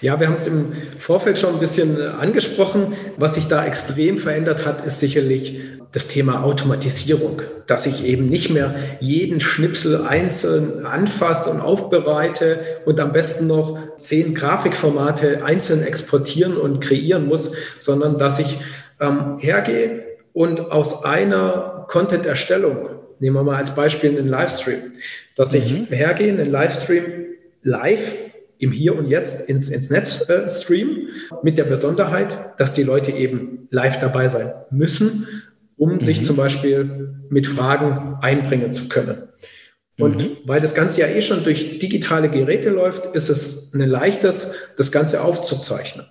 Ja, 0.00 0.18
wir 0.18 0.28
haben 0.28 0.36
es 0.36 0.46
im 0.46 0.72
Vorfeld 0.98 1.38
schon 1.38 1.52
ein 1.52 1.60
bisschen 1.60 2.00
äh, 2.00 2.06
angesprochen. 2.06 2.94
Was 3.18 3.34
sich 3.34 3.48
da 3.48 3.66
extrem 3.66 4.16
verändert 4.16 4.64
hat, 4.64 4.80
ist 4.80 4.98
sicherlich 4.98 5.60
das 5.92 6.08
Thema 6.08 6.42
Automatisierung, 6.42 7.42
dass 7.66 7.84
ich 7.84 8.06
eben 8.06 8.24
nicht 8.24 8.48
mehr 8.48 8.74
jeden 9.00 9.42
Schnipsel 9.42 10.06
einzeln 10.06 10.86
anfasse 10.86 11.50
und 11.50 11.60
aufbereite 11.60 12.60
und 12.86 12.98
am 12.98 13.12
besten 13.12 13.46
noch 13.46 13.78
zehn 13.98 14.34
Grafikformate 14.34 15.44
einzeln 15.44 15.82
exportieren 15.82 16.56
und 16.56 16.80
kreieren 16.80 17.26
muss, 17.26 17.52
sondern 17.78 18.16
dass 18.16 18.38
ich 18.38 18.58
ähm, 19.00 19.36
hergehe 19.38 20.11
und 20.32 20.72
aus 20.72 21.04
einer 21.04 21.86
Content-Erstellung, 21.88 22.90
nehmen 23.18 23.36
wir 23.36 23.42
mal 23.42 23.56
als 23.56 23.74
Beispiel 23.74 24.10
einen 24.10 24.28
Livestream, 24.28 24.92
dass 25.36 25.54
ich 25.54 25.72
mhm. 25.72 25.86
hergehe, 25.86 26.28
einen 26.28 26.50
Livestream 26.50 27.02
live 27.62 28.14
im 28.58 28.72
Hier 28.72 28.96
und 28.96 29.06
Jetzt 29.06 29.48
ins, 29.48 29.68
ins 29.70 29.90
Netz 29.90 30.28
äh, 30.28 30.48
stream, 30.48 31.08
mit 31.42 31.58
der 31.58 31.64
Besonderheit, 31.64 32.36
dass 32.58 32.72
die 32.72 32.84
Leute 32.84 33.10
eben 33.10 33.66
live 33.70 33.98
dabei 33.98 34.28
sein 34.28 34.52
müssen, 34.70 35.26
um 35.76 35.94
mhm. 35.94 36.00
sich 36.00 36.24
zum 36.24 36.36
Beispiel 36.36 37.16
mit 37.28 37.46
Fragen 37.46 38.18
einbringen 38.20 38.72
zu 38.72 38.88
können. 38.88 39.28
Und 39.98 40.22
mhm. 40.22 40.36
weil 40.44 40.60
das 40.60 40.74
Ganze 40.74 41.00
ja 41.00 41.08
eh 41.08 41.22
schon 41.22 41.44
durch 41.44 41.78
digitale 41.78 42.30
Geräte 42.30 42.70
läuft, 42.70 43.14
ist 43.14 43.28
es 43.28 43.72
ein 43.74 43.80
leichtes, 43.80 44.54
das 44.76 44.90
Ganze 44.92 45.22
aufzuzeichnen. 45.22 46.06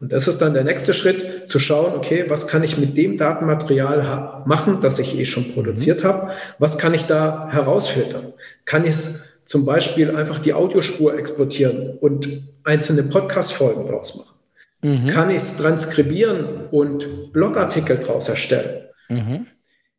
Und 0.00 0.12
das 0.12 0.28
ist 0.28 0.38
dann 0.38 0.54
der 0.54 0.64
nächste 0.64 0.94
Schritt, 0.94 1.50
zu 1.50 1.58
schauen, 1.58 1.94
okay, 1.94 2.26
was 2.28 2.46
kann 2.46 2.62
ich 2.62 2.78
mit 2.78 2.96
dem 2.96 3.16
Datenmaterial 3.16 4.44
machen, 4.46 4.80
das 4.80 4.98
ich 5.00 5.18
eh 5.18 5.24
schon 5.24 5.52
produziert 5.52 6.04
mhm. 6.04 6.08
habe? 6.08 6.32
Was 6.58 6.78
kann 6.78 6.94
ich 6.94 7.06
da 7.06 7.48
herausfiltern? 7.50 8.32
Kann 8.64 8.86
ich 8.86 8.96
zum 9.44 9.64
Beispiel 9.64 10.14
einfach 10.14 10.38
die 10.38 10.54
Audiospur 10.54 11.18
exportieren 11.18 11.98
und 11.98 12.28
einzelne 12.62 13.02
Podcast-Folgen 13.02 13.86
draus 13.86 14.16
machen? 14.16 14.38
Mhm. 14.82 15.10
Kann 15.10 15.30
ich 15.30 15.38
es 15.38 15.56
transkribieren 15.56 16.68
und 16.70 17.32
Blogartikel 17.32 17.98
draus 17.98 18.28
erstellen? 18.28 18.84
Mhm. 19.08 19.46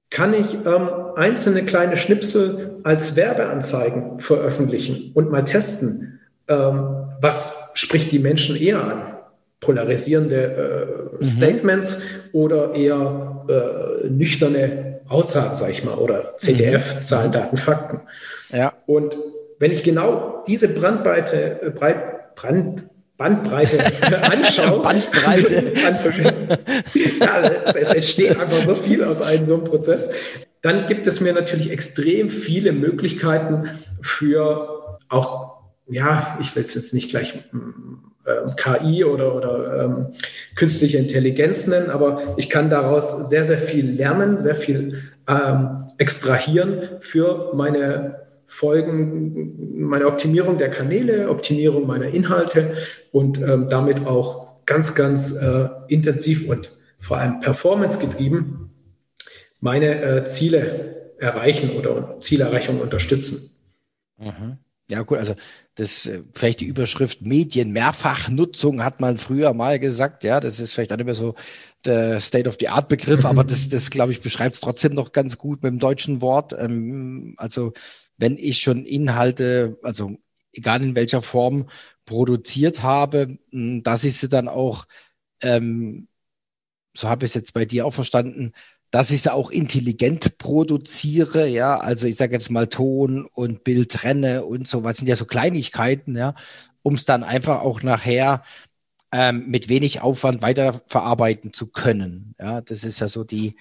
Kann 0.09 0.33
ich 0.33 0.53
ähm, 0.53 0.89
einzelne 1.15 1.63
kleine 1.63 1.97
Schnipsel 1.97 2.79
als 2.83 3.15
Werbeanzeigen 3.15 4.19
veröffentlichen 4.19 5.11
und 5.13 5.29
mal 5.29 5.43
testen, 5.43 6.19
ähm, 6.47 7.07
was 7.21 7.71
spricht 7.73 8.11
die 8.11 8.19
Menschen 8.19 8.55
eher 8.55 8.83
an? 8.83 9.18
Polarisierende 9.59 10.35
äh, 11.15 11.17
mhm. 11.17 11.25
Statements 11.25 12.01
oder 12.31 12.73
eher 12.73 13.45
äh, 13.49 14.07
nüchterne 14.07 15.01
Aussagen, 15.07 15.55
sag 15.55 15.71
ich 15.71 15.83
mal, 15.83 15.95
oder 15.95 16.37
CDF, 16.37 16.95
mhm. 16.95 17.03
Zahlen, 17.03 17.31
Daten, 17.31 17.57
Fakten. 17.57 18.01
Ja. 18.51 18.73
Und 18.85 19.17
wenn 19.59 19.71
ich 19.71 19.83
genau 19.83 20.43
diese 20.47 20.69
Brandbreite, 20.69 21.61
äh, 21.61 21.69
Breit, 21.71 22.35
Brand, 22.35 22.83
Bandbreite 23.17 23.79
anschaue, 24.31 24.81
Bandbreite. 24.81 25.73
ja, 27.19 27.41
es, 27.65 27.89
entsteht 27.89 28.39
einfach 28.39 28.65
so 28.65 28.75
viel 28.75 29.03
aus 29.03 29.21
einem 29.21 29.45
so 29.45 29.55
einem 29.55 29.65
Prozess. 29.65 30.09
Dann 30.61 30.87
gibt 30.87 31.05
es 31.05 31.19
mir 31.19 31.33
natürlich 31.33 31.69
extrem 31.69 32.29
viele 32.29 32.71
Möglichkeiten 32.71 33.69
für 34.01 34.97
auch, 35.09 35.57
ja, 35.89 36.37
ich 36.39 36.55
will 36.55 36.61
es 36.61 36.75
jetzt 36.75 36.93
nicht 36.93 37.09
gleich 37.09 37.35
äh, 37.35 37.57
KI 38.55 39.03
oder, 39.05 39.35
oder 39.35 39.83
ähm, 39.85 40.07
künstliche 40.55 40.97
Intelligenz 40.97 41.67
nennen, 41.67 41.89
aber 41.89 42.35
ich 42.37 42.49
kann 42.49 42.69
daraus 42.69 43.29
sehr, 43.29 43.45
sehr 43.45 43.57
viel 43.57 43.91
lernen, 43.91 44.37
sehr 44.37 44.55
viel 44.55 45.01
ähm, 45.27 45.85
extrahieren 45.97 46.83
für 46.99 47.51
meine 47.53 48.27
Folgen, 48.45 49.77
meine 49.87 50.07
Optimierung 50.07 50.57
der 50.57 50.71
Kanäle, 50.71 51.29
Optimierung 51.29 51.85
meiner 51.85 52.07
Inhalte 52.07 52.73
und 53.11 53.39
ähm, 53.39 53.67
damit 53.69 54.05
auch 54.07 54.65
ganz, 54.65 54.95
ganz 54.95 55.35
äh, 55.35 55.69
intensiv 55.87 56.49
und 56.49 56.71
vor 56.99 57.17
allem 57.17 57.39
performance-getrieben 57.39 58.71
meine 59.59 60.01
äh, 60.01 60.23
Ziele 60.25 61.13
erreichen 61.19 61.71
oder 61.77 62.17
Zielerreichung 62.21 62.79
unterstützen. 62.79 63.51
Mhm. 64.17 64.57
Ja, 64.89 65.03
gut, 65.03 65.19
also 65.19 65.35
das 65.79 66.05
äh, 66.07 66.23
vielleicht 66.33 66.59
die 66.59 66.65
Überschrift 66.65 67.21
Medien-Mehrfachnutzung 67.21 68.83
hat 68.83 68.99
man 68.99 69.17
früher 69.17 69.53
mal 69.53 69.79
gesagt, 69.79 70.23
ja, 70.23 70.39
das 70.39 70.59
ist 70.59 70.73
vielleicht 70.73 70.91
auch 70.91 70.97
nicht 70.97 71.05
mehr 71.05 71.15
so 71.15 71.35
der 71.85 72.19
State-of-the-Art-Begriff, 72.19 73.25
aber 73.25 73.43
das, 73.43 73.69
das 73.69 73.89
glaube 73.89 74.11
ich, 74.11 74.21
beschreibt 74.21 74.55
es 74.55 74.61
trotzdem 74.61 74.93
noch 74.93 75.13
ganz 75.13 75.37
gut 75.37 75.63
mit 75.63 75.71
dem 75.71 75.79
deutschen 75.79 76.21
Wort. 76.21 76.53
Ähm, 76.53 77.35
also 77.37 77.71
wenn 78.17 78.37
ich 78.37 78.59
schon 78.59 78.85
Inhalte, 78.85 79.79
also 79.81 80.17
egal 80.51 80.83
in 80.83 80.95
welcher 80.95 81.21
Form, 81.21 81.69
produziert 82.05 82.83
habe, 82.83 83.37
dass 83.51 84.03
ich 84.03 84.17
sie 84.17 84.29
dann 84.29 84.47
auch, 84.47 84.85
ähm, 85.41 86.07
so 86.93 87.07
habe 87.07 87.23
ich 87.23 87.31
es 87.31 87.35
jetzt 87.35 87.53
bei 87.53 87.65
dir 87.65 87.85
auch 87.85 87.93
verstanden, 87.93 88.51
dass 88.91 89.11
ich 89.11 89.21
sie 89.21 89.33
auch 89.33 89.51
intelligent 89.51 90.37
produziere, 90.37 91.47
ja, 91.47 91.77
also 91.77 92.07
ich 92.07 92.15
sage 92.15 92.33
jetzt 92.33 92.49
mal 92.49 92.67
Ton 92.67 93.27
und 93.33 93.63
Bild 93.63 93.91
trenne 93.91 94.45
und 94.45 94.67
so 94.67 94.83
was 94.83 94.97
sind 94.97 95.07
ja 95.07 95.15
so 95.15 95.25
Kleinigkeiten, 95.25 96.15
ja, 96.15 96.33
um 96.81 96.95
es 96.95 97.05
dann 97.05 97.23
einfach 97.23 97.61
auch 97.61 97.83
nachher 97.83 98.43
ähm, 99.11 99.47
mit 99.47 99.69
wenig 99.69 100.01
Aufwand 100.01 100.41
weiterverarbeiten 100.41 101.53
zu 101.53 101.67
können. 101.67 102.35
Ja, 102.39 102.61
das 102.61 102.83
ist 102.83 102.99
ja 102.99 103.07
so 103.07 103.23
die, 103.23 103.55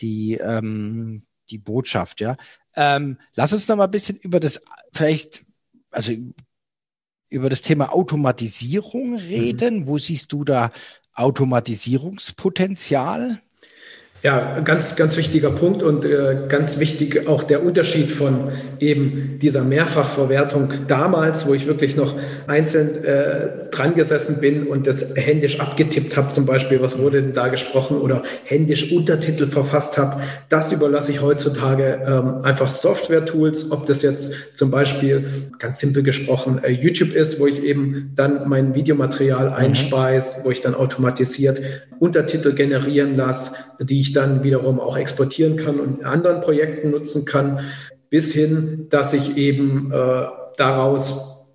die, 0.00 0.34
ähm, 0.34 1.26
die 1.50 1.58
Botschaft, 1.58 2.20
ja. 2.20 2.36
Ähm, 2.76 3.18
lass 3.34 3.52
uns 3.52 3.68
noch 3.68 3.76
mal 3.76 3.84
ein 3.84 3.90
bisschen 3.90 4.16
über 4.18 4.40
das, 4.40 4.62
vielleicht, 4.92 5.44
also 5.90 6.12
über 7.28 7.48
das 7.48 7.62
Thema 7.62 7.92
Automatisierung 7.92 9.16
reden. 9.16 9.80
Mhm. 9.80 9.88
Wo 9.88 9.98
siehst 9.98 10.32
du 10.32 10.44
da 10.44 10.70
Automatisierungspotenzial? 11.14 13.40
Ja, 14.24 14.60
ganz, 14.60 14.96
ganz 14.96 15.18
wichtiger 15.18 15.50
Punkt 15.50 15.82
und 15.82 16.06
äh, 16.06 16.46
ganz 16.48 16.78
wichtig 16.78 17.28
auch 17.28 17.42
der 17.42 17.62
Unterschied 17.62 18.10
von 18.10 18.48
eben 18.80 19.38
dieser 19.38 19.64
Mehrfachverwertung 19.64 20.70
damals, 20.88 21.46
wo 21.46 21.52
ich 21.52 21.66
wirklich 21.66 21.94
noch 21.94 22.14
einzeln 22.46 23.04
äh, 23.04 23.68
dran 23.70 23.94
gesessen 23.94 24.40
bin 24.40 24.66
und 24.66 24.86
das 24.86 25.14
händisch 25.14 25.60
abgetippt 25.60 26.16
habe, 26.16 26.30
zum 26.30 26.46
Beispiel, 26.46 26.80
was 26.80 26.96
wurde 26.96 27.20
denn 27.20 27.34
da 27.34 27.48
gesprochen 27.48 27.98
oder 27.98 28.22
händisch 28.44 28.92
Untertitel 28.92 29.46
verfasst 29.46 29.98
habe. 29.98 30.22
Das 30.48 30.72
überlasse 30.72 31.12
ich 31.12 31.20
heutzutage 31.20 32.00
ähm, 32.06 32.44
einfach 32.44 32.70
Software-Tools, 32.70 33.72
ob 33.72 33.84
das 33.84 34.00
jetzt 34.00 34.56
zum 34.56 34.70
Beispiel 34.70 35.26
ganz 35.58 35.80
simpel 35.80 36.02
gesprochen 36.02 36.64
äh, 36.64 36.70
YouTube 36.70 37.12
ist, 37.12 37.40
wo 37.40 37.46
ich 37.46 37.62
eben 37.62 38.12
dann 38.16 38.48
mein 38.48 38.74
Videomaterial 38.74 39.50
mhm. 39.50 39.54
einspeise, 39.54 40.44
wo 40.44 40.50
ich 40.50 40.62
dann 40.62 40.74
automatisiert 40.74 41.60
Untertitel 41.98 42.54
generieren 42.54 43.16
lasse, 43.16 43.52
die 43.80 44.00
ich 44.00 44.13
dann 44.14 44.42
wiederum 44.42 44.80
auch 44.80 44.96
exportieren 44.96 45.56
kann 45.56 45.80
und 45.80 46.00
in 46.00 46.04
anderen 46.06 46.40
Projekten 46.40 46.90
nutzen 46.90 47.24
kann, 47.24 47.60
bis 48.08 48.32
hin, 48.32 48.86
dass 48.90 49.12
ich 49.12 49.36
eben 49.36 49.92
äh, 49.92 50.26
daraus 50.56 51.46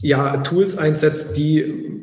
ja 0.00 0.38
Tools 0.38 0.76
einsetze, 0.76 1.34
die 1.34 2.02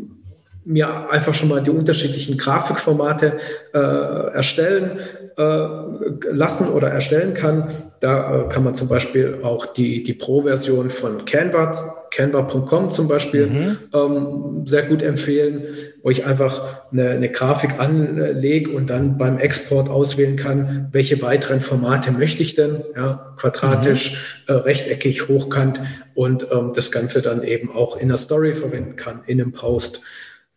mir 0.65 1.09
einfach 1.09 1.33
schon 1.33 1.49
mal 1.49 1.61
die 1.61 1.69
unterschiedlichen 1.69 2.37
Grafikformate 2.37 3.37
äh, 3.73 3.77
erstellen 3.77 4.99
lassen 5.37 6.69
oder 6.69 6.89
erstellen 6.89 7.33
kann. 7.33 7.67
Da 7.99 8.45
äh, 8.45 8.49
kann 8.49 8.63
man 8.63 8.75
zum 8.75 8.87
Beispiel 8.87 9.39
auch 9.43 9.65
die, 9.65 10.03
die 10.03 10.13
Pro-Version 10.13 10.89
von 10.89 11.25
Canva, 11.25 11.73
canva.com 12.11 12.91
zum 12.91 13.07
Beispiel, 13.07 13.47
mhm. 13.47 13.77
ähm, 13.93 14.65
sehr 14.65 14.83
gut 14.83 15.01
empfehlen, 15.01 15.63
wo 16.03 16.09
ich 16.09 16.25
einfach 16.25 16.85
eine, 16.91 17.09
eine 17.09 17.29
Grafik 17.29 17.79
anlege 17.79 18.71
und 18.71 18.89
dann 18.89 19.17
beim 19.17 19.37
Export 19.37 19.89
auswählen 19.89 20.37
kann, 20.37 20.89
welche 20.91 21.21
weiteren 21.21 21.59
Formate 21.59 22.11
möchte 22.11 22.43
ich 22.43 22.55
denn, 22.55 22.83
ja, 22.95 23.33
quadratisch, 23.37 24.43
mhm. 24.47 24.53
äh, 24.53 24.57
rechteckig, 24.57 25.27
hochkant 25.27 25.81
und 26.13 26.47
ähm, 26.51 26.71
das 26.73 26.91
Ganze 26.91 27.21
dann 27.21 27.43
eben 27.43 27.71
auch 27.71 27.97
in 27.97 28.07
der 28.07 28.17
Story 28.17 28.53
verwenden 28.53 28.95
kann, 28.95 29.23
in 29.25 29.41
einem 29.41 29.51
Post 29.51 30.01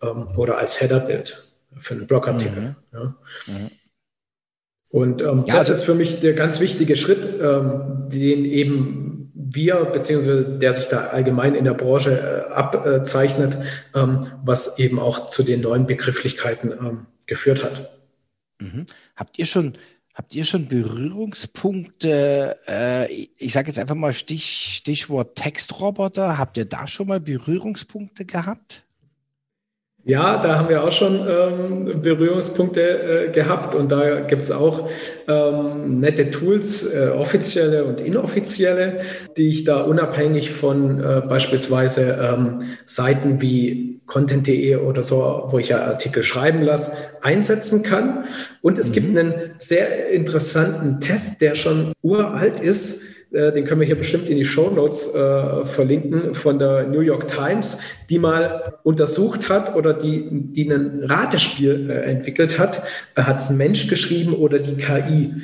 ähm, 0.03 0.29
oder 0.37 0.59
als 0.59 0.81
Headerbild 0.81 1.43
für 1.79 1.95
einen 1.95 2.07
Blogartikel. 2.07 2.61
Mhm. 2.63 2.77
Ja. 2.93 3.15
Und 4.91 5.23
ähm, 5.23 5.45
ja, 5.47 5.55
das 5.55 5.69
also, 5.69 5.73
ist 5.75 5.83
für 5.85 5.95
mich 5.95 6.21
der 6.21 6.33
ganz 6.33 6.61
wichtige 6.61 6.97
Schritt, 6.97 7.29
ähm, 7.41 8.09
den 8.09 8.45
eben 8.45 9.33
wir, 9.35 9.85
beziehungsweise 9.87 10.59
der 10.59 10.73
sich 10.73 10.89
da 10.89 11.07
allgemein 11.07 11.55
in 11.55 11.65
der 11.65 11.75
Branche 11.75 12.47
äh, 12.49 12.53
abzeichnet, 12.53 13.59
ähm, 13.95 14.21
was 14.45 14.79
eben 14.79 14.99
auch 14.99 15.29
zu 15.29 15.43
den 15.43 15.61
neuen 15.61 15.87
Begrifflichkeiten 15.87 16.73
ähm, 16.73 17.07
geführt 17.27 17.65
hat. 17.65 17.99
Mhm. 18.61 18.87
Habt 19.17 19.39
ihr 19.39 19.47
schon 19.47 19.75
Habt 20.19 20.35
ihr 20.35 20.45
schon 20.45 20.67
Berührungspunkte? 20.67 22.59
Äh, 22.67 23.29
ich 23.37 23.53
sage 23.53 23.69
jetzt 23.69 23.79
einfach 23.79 23.95
mal 23.95 24.13
Stich, 24.13 24.75
Stichwort 24.79 25.37
Textroboter. 25.37 26.39
Habt 26.39 26.57
ihr 26.57 26.65
da 26.65 26.89
schon 26.89 27.07
mal 27.07 27.21
Berührungspunkte 27.21 28.25
gehabt? 28.25 28.83
Ja, 30.09 30.39
da 30.39 30.57
haben 30.57 30.71
wir 30.71 30.85
auch 30.85 30.91
schon 30.91 31.21
ähm, 31.29 32.01
Berührungspunkte 32.01 33.27
äh, 33.27 33.31
gehabt 33.31 33.75
und 33.75 33.93
da 33.93 34.21
gibt 34.21 34.43
es 34.43 34.51
auch 34.51 34.89
ähm, 35.29 36.01
nette 36.01 36.31
Tools, 36.31 36.87
äh, 36.87 37.11
offizielle 37.11 37.85
und 37.85 38.01
inoffizielle, 38.01 39.01
die 39.37 39.51
ich 39.51 39.65
da 39.65 39.83
unabhängig 39.83 40.51
von 40.51 40.99
äh, 40.99 41.21
beispielsweise 41.29 42.19
ähm, 42.23 42.59
Seiten 42.87 43.43
wie 43.43 44.01
content.de 44.07 44.77
oder 44.77 45.03
so, 45.03 45.45
wo 45.49 45.59
ich 45.59 45.69
ja 45.69 45.83
Artikel 45.83 46.23
schreiben 46.23 46.63
lasse, 46.63 46.93
einsetzen 47.21 47.83
kann. 47.83 48.25
Und 48.63 48.79
es 48.79 48.89
mhm. 48.89 48.93
gibt 48.95 49.19
einen 49.19 49.35
sehr 49.59 50.09
interessanten 50.09 51.01
Test, 51.01 51.43
der 51.43 51.55
schon 51.55 51.93
uralt 52.01 52.61
ist 52.61 53.03
äh, 53.33 53.53
den 53.53 53.65
können 53.65 53.81
wir 53.81 53.87
hier 53.87 53.99
bestimmt 53.99 54.29
in 54.29 54.37
die 54.37 54.45
Show 54.45 54.71
Notes 54.71 55.15
äh, 55.15 55.65
verlinken, 55.65 56.35
von 56.35 56.59
der 56.59 56.85
New 56.85 57.01
York 57.01 57.29
Times, 57.29 57.81
die 58.09 58.19
mal 58.19 58.75
untersucht 58.85 59.51
hat 59.51 59.75
oder 59.77 59.93
die, 59.93 60.29
die 60.31 60.71
ein 60.71 61.05
Ratespiel 61.05 61.91
äh, 61.91 62.11
entwickelt 62.11 62.59
hat. 62.59 62.83
Äh, 63.15 63.23
hat 63.23 63.41
es 63.41 63.51
ein 63.51 63.59
Mensch 63.59 63.89
geschrieben 63.89 64.35
oder 64.35 64.59
die 64.59 64.77
KI? 64.77 65.35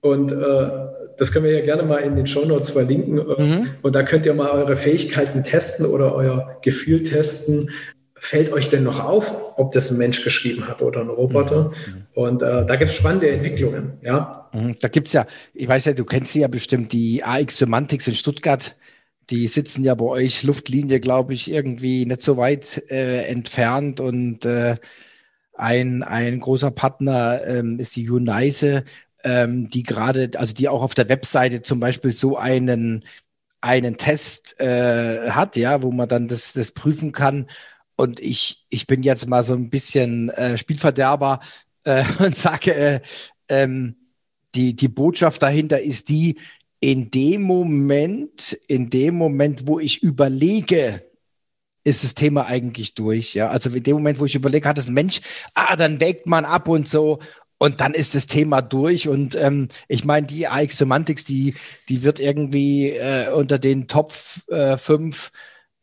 Und 0.00 0.32
äh, 0.32 0.70
das 1.16 1.32
können 1.32 1.44
wir 1.44 1.52
ja 1.52 1.64
gerne 1.64 1.82
mal 1.82 1.98
in 1.98 2.16
den 2.16 2.26
Show 2.26 2.44
Notes 2.44 2.70
verlinken. 2.70 3.16
Mhm. 3.16 3.70
Und 3.82 3.94
da 3.94 4.02
könnt 4.02 4.26
ihr 4.26 4.34
mal 4.34 4.50
eure 4.50 4.76
Fähigkeiten 4.76 5.42
testen 5.42 5.86
oder 5.86 6.14
euer 6.14 6.58
Gefühl 6.62 7.02
testen 7.02 7.70
fällt 8.22 8.52
euch 8.52 8.68
denn 8.68 8.84
noch 8.84 9.00
auf, 9.04 9.58
ob 9.58 9.72
das 9.72 9.90
ein 9.90 9.98
Mensch 9.98 10.22
geschrieben 10.22 10.68
hat 10.68 10.80
oder 10.80 11.00
ein 11.00 11.08
Roboter? 11.08 11.70
Mhm. 11.70 12.06
Und 12.14 12.42
äh, 12.42 12.64
da 12.64 12.76
gibt 12.76 12.92
es 12.92 12.96
spannende 12.96 13.28
Entwicklungen, 13.28 13.94
ja. 14.00 14.48
Mhm. 14.52 14.76
Da 14.78 14.86
gibt 14.86 15.08
es 15.08 15.12
ja, 15.12 15.26
ich 15.54 15.66
weiß 15.66 15.86
ja, 15.86 15.92
du 15.92 16.04
kennst 16.04 16.32
sie 16.32 16.40
ja 16.40 16.46
bestimmt, 16.46 16.92
die 16.92 17.24
AX 17.24 17.58
Semantics 17.58 18.06
in 18.06 18.14
Stuttgart, 18.14 18.76
die 19.28 19.48
sitzen 19.48 19.82
ja 19.82 19.96
bei 19.96 20.04
euch 20.04 20.44
Luftlinie, 20.44 21.00
glaube 21.00 21.34
ich, 21.34 21.50
irgendwie 21.50 22.06
nicht 22.06 22.22
so 22.22 22.36
weit 22.36 22.84
äh, 22.90 23.24
entfernt 23.24 23.98
und 23.98 24.46
äh, 24.46 24.76
ein, 25.54 26.04
ein 26.04 26.38
großer 26.38 26.70
Partner 26.70 27.44
ähm, 27.44 27.80
ist 27.80 27.96
die 27.96 28.08
Unice, 28.08 28.84
ähm, 29.24 29.68
die 29.68 29.82
gerade, 29.82 30.30
also 30.36 30.54
die 30.54 30.68
auch 30.68 30.82
auf 30.82 30.94
der 30.94 31.08
Webseite 31.08 31.62
zum 31.62 31.80
Beispiel 31.80 32.12
so 32.12 32.36
einen 32.36 33.04
einen 33.60 33.96
Test 33.96 34.60
äh, 34.60 35.30
hat, 35.30 35.56
ja, 35.56 35.82
wo 35.82 35.92
man 35.92 36.08
dann 36.08 36.26
das, 36.26 36.52
das 36.52 36.72
prüfen 36.72 37.12
kann 37.12 37.46
und 37.96 38.20
ich, 38.20 38.64
ich 38.68 38.86
bin 38.86 39.02
jetzt 39.02 39.28
mal 39.28 39.42
so 39.42 39.54
ein 39.54 39.70
bisschen 39.70 40.30
äh, 40.30 40.58
Spielverderber 40.58 41.40
äh, 41.84 42.04
und 42.18 42.34
sage, 42.34 42.74
äh, 42.74 43.00
ähm, 43.48 43.96
die, 44.54 44.76
die 44.76 44.88
Botschaft 44.88 45.42
dahinter 45.42 45.80
ist 45.80 46.08
die, 46.08 46.38
in 46.80 47.10
dem 47.10 47.42
Moment, 47.42 48.58
in 48.66 48.90
dem 48.90 49.14
Moment, 49.14 49.66
wo 49.66 49.78
ich 49.78 50.02
überlege, 50.02 51.02
ist 51.84 52.04
das 52.04 52.14
Thema 52.14 52.46
eigentlich 52.46 52.94
durch. 52.94 53.34
Ja, 53.34 53.48
also 53.50 53.70
in 53.70 53.82
dem 53.82 53.94
Moment, 53.94 54.18
wo 54.18 54.26
ich 54.26 54.34
überlege, 54.34 54.68
hat 54.68 54.78
es 54.78 54.88
ein 54.88 54.94
Mensch, 54.94 55.20
ah, 55.54 55.76
dann 55.76 56.00
wägt 56.00 56.26
man 56.26 56.44
ab 56.44 56.68
und 56.68 56.88
so. 56.88 57.18
Und 57.58 57.80
dann 57.80 57.94
ist 57.94 58.16
das 58.16 58.26
Thema 58.26 58.60
durch. 58.60 59.06
Und 59.06 59.36
ähm, 59.36 59.68
ich 59.86 60.04
meine, 60.04 60.26
die 60.26 60.48
AX 60.48 60.78
Semantics, 60.78 61.24
die, 61.24 61.54
die 61.88 62.02
wird 62.02 62.18
irgendwie 62.18 62.90
äh, 62.90 63.30
unter 63.30 63.60
den 63.60 63.86
Top 63.86 64.12
5 64.12 64.48
äh, 64.48 64.76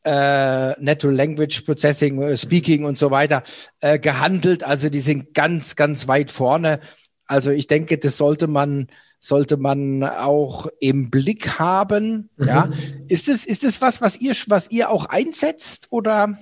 äh, 0.03 0.81
Natural 0.81 1.15
Language 1.15 1.61
Processing, 1.65 2.21
äh, 2.21 2.37
Speaking 2.37 2.85
und 2.85 2.97
so 2.97 3.11
weiter 3.11 3.43
äh, 3.81 3.99
gehandelt. 3.99 4.63
Also 4.63 4.89
die 4.89 5.01
sind 5.01 5.33
ganz, 5.33 5.75
ganz 5.75 6.07
weit 6.07 6.31
vorne. 6.31 6.79
Also 7.27 7.51
ich 7.51 7.67
denke, 7.67 7.97
das 7.97 8.17
sollte 8.17 8.47
man 8.47 8.87
sollte 9.21 9.57
man 9.57 10.03
auch 10.03 10.67
im 10.79 11.09
Blick 11.09 11.59
haben. 11.59 12.29
Mhm. 12.37 12.47
Ja, 12.47 12.71
ist 13.09 13.27
es 13.27 13.45
ist 13.45 13.63
es 13.63 13.81
was, 13.81 14.01
was 14.01 14.19
ihr 14.19 14.33
was 14.47 14.71
ihr 14.71 14.89
auch 14.89 15.05
einsetzt 15.05 15.87
oder? 15.89 16.37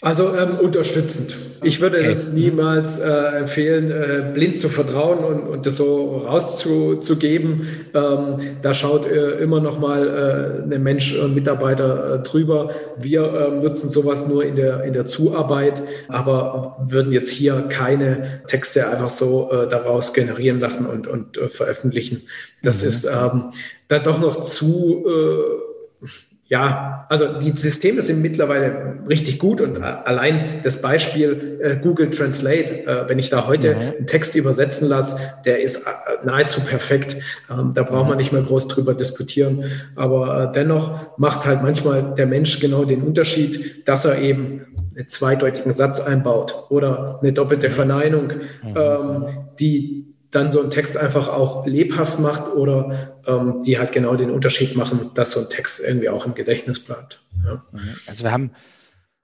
Also 0.00 0.32
ähm, 0.36 0.58
unterstützend. 0.60 1.36
Ich 1.64 1.80
würde 1.80 1.98
okay. 1.98 2.08
das 2.08 2.32
niemals 2.32 3.00
äh, 3.00 3.08
empfehlen, 3.08 3.90
äh, 3.90 4.30
blind 4.32 4.56
zu 4.56 4.68
vertrauen 4.68 5.24
und, 5.24 5.48
und 5.48 5.66
das 5.66 5.76
so 5.76 6.18
rauszugeben. 6.18 7.66
Ähm, 7.94 8.38
da 8.62 8.74
schaut 8.74 9.06
äh, 9.06 9.40
immer 9.40 9.60
noch 9.60 9.80
mal 9.80 10.62
äh, 10.70 10.74
ein 10.74 10.82
Mensch, 10.84 11.18
ein 11.18 11.34
Mitarbeiter 11.34 12.14
äh, 12.14 12.22
drüber. 12.22 12.70
Wir 12.96 13.24
äh, 13.24 13.50
nutzen 13.50 13.90
sowas 13.90 14.28
nur 14.28 14.44
in 14.44 14.54
der, 14.54 14.84
in 14.84 14.92
der 14.92 15.06
Zuarbeit, 15.06 15.82
aber 16.06 16.76
würden 16.80 17.12
jetzt 17.12 17.30
hier 17.30 17.64
keine 17.68 18.42
Texte 18.46 18.88
einfach 18.88 19.10
so 19.10 19.50
äh, 19.50 19.68
daraus 19.68 20.12
generieren 20.12 20.60
lassen 20.60 20.86
und, 20.86 21.08
und 21.08 21.38
äh, 21.38 21.48
veröffentlichen. 21.48 22.22
Das 22.62 22.82
mhm. 22.82 22.88
ist 22.88 23.04
ähm, 23.04 23.44
dann 23.88 24.04
doch 24.04 24.20
noch 24.20 24.42
zu 24.42 25.04
äh, 25.08 26.06
ja, 26.48 27.06
also 27.10 27.38
die 27.38 27.50
Systeme 27.50 28.00
sind 28.00 28.22
mittlerweile 28.22 29.00
richtig 29.06 29.38
gut 29.38 29.60
und 29.60 29.82
allein 29.82 30.60
das 30.62 30.80
Beispiel 30.80 31.58
äh, 31.62 31.76
Google 31.76 32.08
Translate, 32.08 32.86
äh, 32.86 33.08
wenn 33.08 33.18
ich 33.18 33.28
da 33.28 33.46
heute 33.46 33.74
mhm. 33.74 33.80
einen 33.80 34.06
Text 34.06 34.34
übersetzen 34.34 34.88
lasse, 34.88 35.20
der 35.44 35.60
ist 35.60 35.86
äh, 35.86 35.90
nahezu 36.24 36.62
perfekt. 36.62 37.16
Ähm, 37.50 37.72
da 37.74 37.82
braucht 37.82 38.08
man 38.08 38.16
nicht 38.16 38.32
mehr 38.32 38.40
groß 38.40 38.66
drüber 38.68 38.94
diskutieren. 38.94 39.64
Aber 39.94 40.44
äh, 40.44 40.52
dennoch 40.52 41.18
macht 41.18 41.44
halt 41.44 41.62
manchmal 41.62 42.14
der 42.14 42.26
Mensch 42.26 42.60
genau 42.60 42.86
den 42.86 43.02
Unterschied, 43.02 43.86
dass 43.86 44.06
er 44.06 44.18
eben 44.18 44.64
einen 44.96 45.06
zweideutigen 45.06 45.72
Satz 45.72 46.00
einbaut 46.00 46.54
oder 46.70 47.18
eine 47.20 47.34
doppelte 47.34 47.68
Verneinung, 47.68 48.32
mhm. 48.62 48.74
ähm, 48.74 49.26
die 49.60 50.14
dann 50.30 50.50
so 50.50 50.62
ein 50.62 50.70
Text 50.70 50.96
einfach 50.96 51.28
auch 51.28 51.66
lebhaft 51.66 52.18
macht 52.18 52.48
oder 52.48 53.20
ähm, 53.26 53.62
die 53.62 53.78
halt 53.78 53.92
genau 53.92 54.14
den 54.16 54.30
Unterschied 54.30 54.76
machen, 54.76 55.10
dass 55.14 55.32
so 55.32 55.40
ein 55.40 55.48
Text 55.48 55.80
irgendwie 55.80 56.08
auch 56.08 56.26
im 56.26 56.34
Gedächtnis 56.34 56.80
bleibt. 56.80 57.22
Ja. 57.44 57.64
Mhm. 57.72 57.96
Also 58.06 58.24
wir 58.24 58.32
haben, 58.32 58.52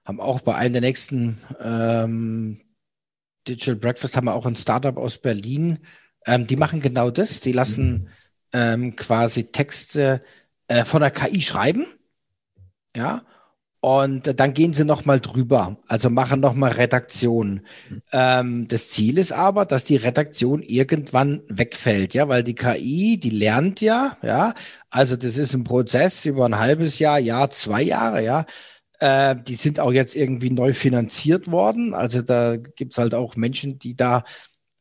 haben 0.03 0.19
auch 0.19 0.41
bei 0.41 0.55
einem 0.55 0.73
der 0.73 0.81
nächsten 0.81 1.37
ähm, 1.63 2.61
Digital 3.47 3.75
Breakfast 3.75 4.15
haben 4.15 4.25
wir 4.25 4.33
auch 4.33 4.45
ein 4.45 4.55
Startup 4.55 4.97
aus 4.97 5.19
Berlin. 5.19 5.79
Ähm, 6.25 6.47
die 6.47 6.55
machen 6.55 6.81
genau 6.81 7.11
das. 7.11 7.39
Die 7.41 7.51
lassen 7.51 8.09
ähm, 8.53 8.95
quasi 8.95 9.45
Texte 9.45 10.23
äh, 10.67 10.83
von 10.85 11.01
der 11.01 11.11
KI 11.11 11.41
schreiben. 11.41 11.85
Ja. 12.95 13.23
Und 13.85 14.39
dann 14.39 14.55
gehen 14.55 14.73
sie 14.73 14.83
nochmal 14.83 15.19
drüber, 15.19 15.77
also 15.87 16.09
machen 16.09 16.39
nochmal 16.39 16.71
Redaktion. 16.71 17.61
Mhm. 17.87 18.01
Ähm, 18.11 18.67
das 18.67 18.89
Ziel 18.89 19.19
ist 19.19 19.31
aber, 19.31 19.65
dass 19.65 19.83
die 19.83 19.95
Redaktion 19.95 20.63
irgendwann 20.63 21.43
wegfällt, 21.49 22.15
ja, 22.15 22.27
weil 22.27 22.41
die 22.41 22.55
KI, 22.55 23.19
die 23.19 23.29
lernt 23.29 23.81
ja, 23.81 24.17
ja. 24.23 24.55
Also 24.89 25.15
das 25.15 25.37
ist 25.37 25.53
ein 25.53 25.65
Prozess 25.65 26.25
über 26.25 26.45
ein 26.45 26.57
halbes 26.57 26.97
Jahr, 26.97 27.19
Jahr, 27.19 27.51
zwei 27.51 27.83
Jahre, 27.83 28.23
ja. 28.23 28.47
Äh, 28.99 29.35
die 29.47 29.53
sind 29.53 29.79
auch 29.79 29.91
jetzt 29.91 30.15
irgendwie 30.15 30.49
neu 30.49 30.73
finanziert 30.73 31.51
worden. 31.51 31.93
Also 31.93 32.23
da 32.23 32.55
gibt's 32.57 32.97
halt 32.97 33.13
auch 33.13 33.35
Menschen, 33.35 33.77
die 33.77 33.95
da 33.95 34.23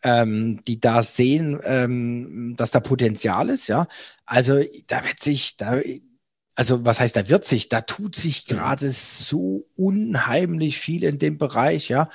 ähm, 0.02 0.62
die 0.66 0.80
da 0.80 1.02
sehen, 1.02 1.60
ähm, 1.64 2.54
dass 2.56 2.70
da 2.70 2.80
Potenzial 2.80 3.50
ist, 3.50 3.68
ja. 3.68 3.86
Also 4.24 4.62
da 4.86 5.04
wird 5.04 5.20
sich, 5.20 5.58
da, 5.58 5.80
also 6.54 6.84
was 6.84 7.00
heißt, 7.00 7.16
da 7.16 7.28
wird 7.28 7.44
sich, 7.44 7.68
da 7.68 7.80
tut 7.80 8.14
sich 8.16 8.46
gerade 8.46 8.90
so 8.90 9.66
unheimlich 9.76 10.78
viel 10.78 11.04
in 11.04 11.18
dem 11.18 11.38
Bereich, 11.38 11.88
ja. 11.88 12.10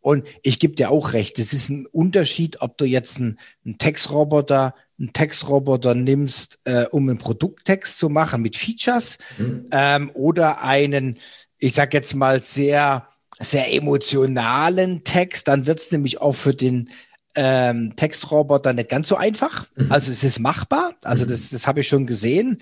Und 0.00 0.26
ich 0.42 0.58
gebe 0.58 0.74
dir 0.74 0.90
auch 0.90 1.14
recht, 1.14 1.38
es 1.38 1.54
ist 1.54 1.70
ein 1.70 1.86
Unterschied, 1.86 2.60
ob 2.60 2.76
du 2.76 2.84
jetzt 2.84 3.18
einen, 3.18 3.38
einen 3.64 3.78
Textroboter, 3.78 4.74
einen 4.98 5.14
Textroboter 5.14 5.94
nimmst, 5.94 6.58
äh, 6.64 6.84
um 6.90 7.08
einen 7.08 7.18
Produkttext 7.18 7.96
zu 7.96 8.10
machen 8.10 8.42
mit 8.42 8.56
Features, 8.56 9.16
mhm. 9.38 9.66
ähm, 9.70 10.10
oder 10.12 10.62
einen, 10.62 11.18
ich 11.58 11.72
sag 11.72 11.94
jetzt 11.94 12.14
mal, 12.14 12.42
sehr, 12.42 13.08
sehr 13.40 13.72
emotionalen 13.72 15.04
Text, 15.04 15.48
dann 15.48 15.66
wird 15.66 15.78
es 15.78 15.90
nämlich 15.90 16.20
auch 16.20 16.34
für 16.34 16.54
den 16.54 16.90
ähm, 17.34 17.94
Textroboter 17.96 18.72
nicht 18.72 18.88
ganz 18.88 19.08
so 19.08 19.16
einfach. 19.16 19.66
Mhm. 19.76 19.90
Also 19.90 20.10
es 20.10 20.24
ist 20.24 20.38
machbar. 20.38 20.94
Also 21.02 21.24
mhm. 21.24 21.30
das, 21.30 21.50
das 21.50 21.66
habe 21.66 21.80
ich 21.80 21.88
schon 21.88 22.06
gesehen. 22.06 22.58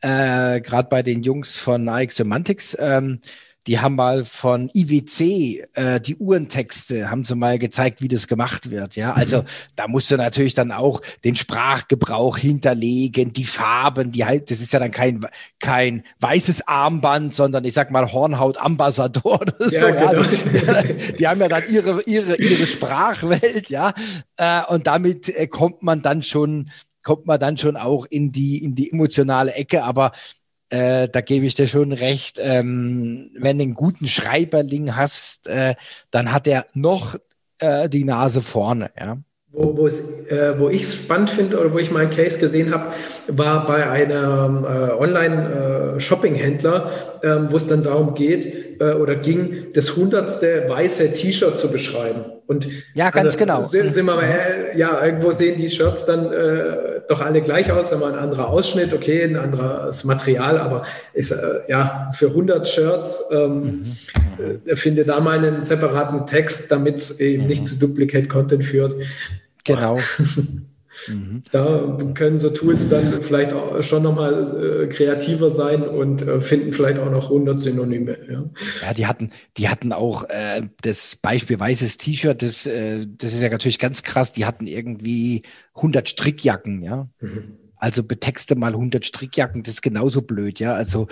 Äh, 0.00 0.60
Gerade 0.60 0.88
bei 0.88 1.02
den 1.02 1.22
Jungs 1.22 1.56
von 1.56 1.88
AX 1.88 2.16
Semantics. 2.16 2.76
Ähm, 2.80 3.20
die 3.66 3.80
haben 3.80 3.94
mal 3.94 4.24
von 4.24 4.70
IWC 4.74 5.64
äh, 5.74 6.00
die 6.00 6.16
Uhrentexte, 6.16 7.10
haben 7.10 7.24
sie 7.24 7.34
mal 7.34 7.58
gezeigt, 7.58 8.02
wie 8.02 8.08
das 8.08 8.28
gemacht 8.28 8.70
wird. 8.70 8.96
Ja, 8.96 9.12
also 9.12 9.38
mhm. 9.38 9.46
da 9.76 9.88
musst 9.88 10.10
du 10.10 10.16
natürlich 10.16 10.54
dann 10.54 10.70
auch 10.70 11.00
den 11.24 11.34
Sprachgebrauch 11.34 12.36
hinterlegen, 12.36 13.32
die 13.32 13.44
Farben, 13.44 14.12
die 14.12 14.24
halt, 14.24 14.50
das 14.50 14.60
ist 14.60 14.72
ja 14.72 14.80
dann 14.80 14.90
kein, 14.90 15.26
kein 15.60 16.04
weißes 16.20 16.68
Armband, 16.68 17.34
sondern 17.34 17.64
ich 17.64 17.72
sag 17.72 17.90
mal 17.90 18.12
Hornhaut-Ambassador 18.12 19.24
oder 19.40 19.54
ja, 19.60 19.80
so. 19.80 19.86
Genau. 19.86 20.06
Also, 20.06 20.22
die, 20.22 21.16
die 21.18 21.28
haben 21.28 21.40
ja 21.40 21.48
dann 21.48 21.62
ihre, 21.68 22.02
ihre, 22.02 22.36
ihre 22.36 22.66
Sprachwelt, 22.66 23.70
ja. 23.70 23.92
Äh, 24.36 24.62
und 24.68 24.86
damit 24.86 25.28
äh, 25.30 25.46
kommt 25.46 25.82
man 25.82 26.02
dann 26.02 26.22
schon, 26.22 26.70
kommt 27.02 27.26
man 27.26 27.40
dann 27.40 27.56
schon 27.56 27.76
auch 27.76 28.04
in 28.06 28.30
die, 28.30 28.62
in 28.62 28.74
die 28.74 28.92
emotionale 28.92 29.54
Ecke. 29.54 29.84
Aber 29.84 30.12
äh, 30.74 31.08
da 31.08 31.20
gebe 31.20 31.46
ich 31.46 31.54
dir 31.54 31.68
schon 31.68 31.92
recht. 31.92 32.40
Ähm, 32.40 33.30
wenn 33.38 33.58
du 33.58 33.64
einen 33.64 33.74
guten 33.74 34.08
Schreiberling 34.08 34.96
hast, 34.96 35.46
äh, 35.46 35.74
dann 36.10 36.32
hat 36.32 36.48
er 36.48 36.66
noch 36.74 37.14
äh, 37.60 37.88
die 37.88 38.02
Nase 38.04 38.40
vorne. 38.40 38.90
Ja. 38.98 39.18
wo, 39.52 39.86
äh, 39.86 40.58
wo 40.58 40.68
ich 40.68 40.82
es 40.82 40.96
spannend 40.96 41.30
finde 41.30 41.60
oder 41.60 41.72
wo 41.72 41.78
ich 41.78 41.92
meinen 41.92 42.10
Case 42.10 42.40
gesehen 42.40 42.74
habe, 42.74 42.88
war 43.28 43.66
bei 43.68 43.88
einem 43.88 44.64
äh, 44.64 44.90
Online-Shopping-Händler, 44.98 46.90
äh, 47.22 47.28
ähm, 47.28 47.46
wo 47.50 47.56
es 47.56 47.68
dann 47.68 47.84
darum 47.84 48.14
geht 48.14 48.80
äh, 48.80 48.94
oder 48.94 49.14
ging, 49.14 49.68
das 49.74 49.94
hundertste 49.94 50.64
weiße 50.68 51.12
T-Shirt 51.12 51.56
zu 51.60 51.68
beschreiben. 51.68 52.24
Und 52.46 52.66
ja, 52.94 53.10
ganz 53.10 53.26
also, 53.26 53.38
genau. 53.38 53.62
Sind, 53.62 53.94
sind 53.94 54.06
wir 54.06 54.14
mal, 54.14 54.24
äh, 54.24 54.76
ja, 54.76 55.04
irgendwo 55.04 55.30
sehen 55.30 55.56
die 55.56 55.68
Shirts 55.68 56.04
dann 56.04 56.30
äh, 56.30 56.93
doch 57.08 57.20
alle 57.20 57.42
gleich 57.42 57.70
aus, 57.70 57.92
aber 57.92 58.08
ein 58.08 58.14
anderer 58.14 58.48
Ausschnitt, 58.48 58.92
okay, 58.92 59.24
ein 59.24 59.36
anderes 59.36 60.04
Material, 60.04 60.58
aber 60.58 60.84
ist 61.12 61.34
ja 61.68 62.10
für 62.14 62.28
100 62.28 62.66
Shirts 62.66 63.24
ähm, 63.30 63.84
mhm. 64.38 64.76
finde 64.76 65.04
da 65.04 65.20
mal 65.20 65.38
einen 65.38 65.62
separaten 65.62 66.26
Text, 66.26 66.70
damit 66.70 66.96
es 66.96 67.20
eben 67.20 67.44
mhm. 67.44 67.48
nicht 67.48 67.66
zu 67.66 67.76
Duplicate 67.76 68.28
Content 68.28 68.64
führt. 68.64 68.94
Genau. 69.64 69.98
Mhm. 71.08 71.42
Da 71.50 71.98
können 72.14 72.38
so 72.38 72.50
Tools 72.50 72.88
dann 72.88 73.20
vielleicht 73.22 73.52
auch 73.52 73.82
schon 73.82 74.02
nochmal 74.02 74.84
äh, 74.84 74.86
kreativer 74.88 75.50
sein 75.50 75.82
und 75.82 76.22
äh, 76.22 76.40
finden 76.40 76.72
vielleicht 76.72 76.98
auch 76.98 77.10
noch 77.10 77.24
100 77.24 77.60
Synonyme. 77.60 78.16
Ja, 78.30 78.44
ja 78.82 78.94
die, 78.94 79.06
hatten, 79.06 79.30
die 79.56 79.68
hatten 79.68 79.92
auch 79.92 80.24
äh, 80.28 80.62
das 80.82 81.16
Beispiel 81.16 81.58
weißes 81.58 81.98
T-Shirt, 81.98 82.42
das, 82.42 82.66
äh, 82.66 83.06
das 83.06 83.34
ist 83.34 83.42
ja 83.42 83.50
natürlich 83.50 83.78
ganz 83.78 84.02
krass, 84.02 84.32
die 84.32 84.44
hatten 84.44 84.66
irgendwie 84.66 85.42
100 85.74 86.08
Strickjacken, 86.08 86.82
ja. 86.82 87.08
Mhm. 87.20 87.58
Also 87.76 88.02
betexte 88.02 88.54
mal 88.56 88.72
100 88.72 89.04
Strickjacken, 89.04 89.62
das 89.62 89.74
ist 89.74 89.82
genauso 89.82 90.22
blöd, 90.22 90.60
ja. 90.60 90.74
Also 90.74 91.08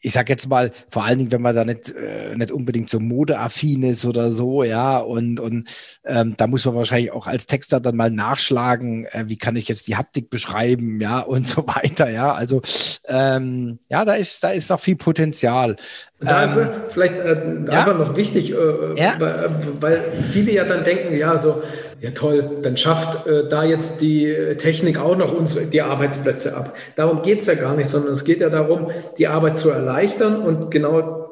ich 0.00 0.12
sag 0.12 0.28
jetzt 0.28 0.48
mal, 0.48 0.72
vor 0.88 1.04
allen 1.04 1.18
Dingen, 1.18 1.32
wenn 1.32 1.42
man 1.42 1.54
da 1.54 1.64
nicht, 1.64 1.90
äh, 1.90 2.36
nicht 2.36 2.52
unbedingt 2.52 2.90
so 2.90 3.00
modeaffin 3.00 3.82
ist 3.82 4.04
oder 4.04 4.30
so, 4.30 4.62
ja, 4.62 4.98
und, 4.98 5.40
und 5.40 5.68
ähm, 6.04 6.34
da 6.36 6.46
muss 6.46 6.64
man 6.64 6.74
wahrscheinlich 6.74 7.12
auch 7.12 7.26
als 7.26 7.46
Texter 7.46 7.80
dann 7.80 7.96
mal 7.96 8.10
nachschlagen, 8.10 9.06
äh, 9.06 9.24
wie 9.26 9.38
kann 9.38 9.56
ich 9.56 9.68
jetzt 9.68 9.88
die 9.88 9.96
Haptik 9.96 10.28
beschreiben, 10.30 11.00
ja, 11.00 11.20
und 11.26 11.46
so 11.46 11.66
weiter, 11.66 12.10
ja. 12.10 12.34
Also 12.34 12.60
ähm, 13.08 13.78
ja, 13.90 14.04
da 14.04 14.14
ist, 14.14 14.44
da 14.44 14.50
ist 14.50 14.70
noch 14.70 14.80
viel 14.80 14.96
Potenzial. 14.96 15.76
Da 16.20 16.42
ähm, 16.42 16.48
ist 16.48 16.60
vielleicht 16.88 17.18
äh, 17.18 17.64
ja? 17.66 17.78
einfach 17.78 17.98
noch 17.98 18.16
wichtig, 18.16 18.52
äh, 18.52 19.00
ja? 19.00 19.14
weil, 19.18 19.50
weil 19.80 20.02
viele 20.22 20.52
ja 20.52 20.64
dann 20.64 20.84
denken, 20.84 21.16
ja, 21.16 21.38
so, 21.38 21.62
ja 22.00 22.10
toll, 22.10 22.58
dann 22.62 22.76
schafft 22.76 23.26
äh, 23.26 23.48
da 23.48 23.64
jetzt 23.64 24.00
die 24.00 24.32
Technik 24.58 24.98
auch 24.98 25.16
noch 25.16 25.32
unsere, 25.32 25.66
die 25.66 25.82
Arbeitsplätze 25.82 26.56
ab. 26.56 26.76
Darum 26.94 27.22
geht 27.22 27.40
es 27.40 27.46
ja 27.46 27.54
gar 27.54 27.74
nicht, 27.74 27.88
sondern 27.88 28.12
es 28.12 28.24
geht 28.24 28.40
ja 28.40 28.50
darum, 28.50 28.90
die 29.18 29.26
Arbeit 29.26 29.56
zu 29.56 29.70
erleichtern 29.70 30.36
und 30.42 30.70
genau 30.70 31.26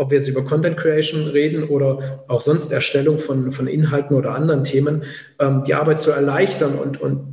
ob 0.00 0.10
wir 0.10 0.18
jetzt 0.18 0.28
über 0.28 0.42
Content 0.42 0.78
Creation 0.78 1.28
reden 1.28 1.64
oder 1.64 2.22
auch 2.26 2.40
sonst 2.40 2.72
Erstellung 2.72 3.18
von, 3.18 3.52
von 3.52 3.66
Inhalten 3.66 4.16
oder 4.16 4.34
anderen 4.34 4.64
Themen, 4.64 5.04
ähm, 5.38 5.62
die 5.66 5.74
Arbeit 5.74 6.00
zu 6.00 6.10
erleichtern 6.10 6.78
und, 6.78 6.98
und 7.00 7.30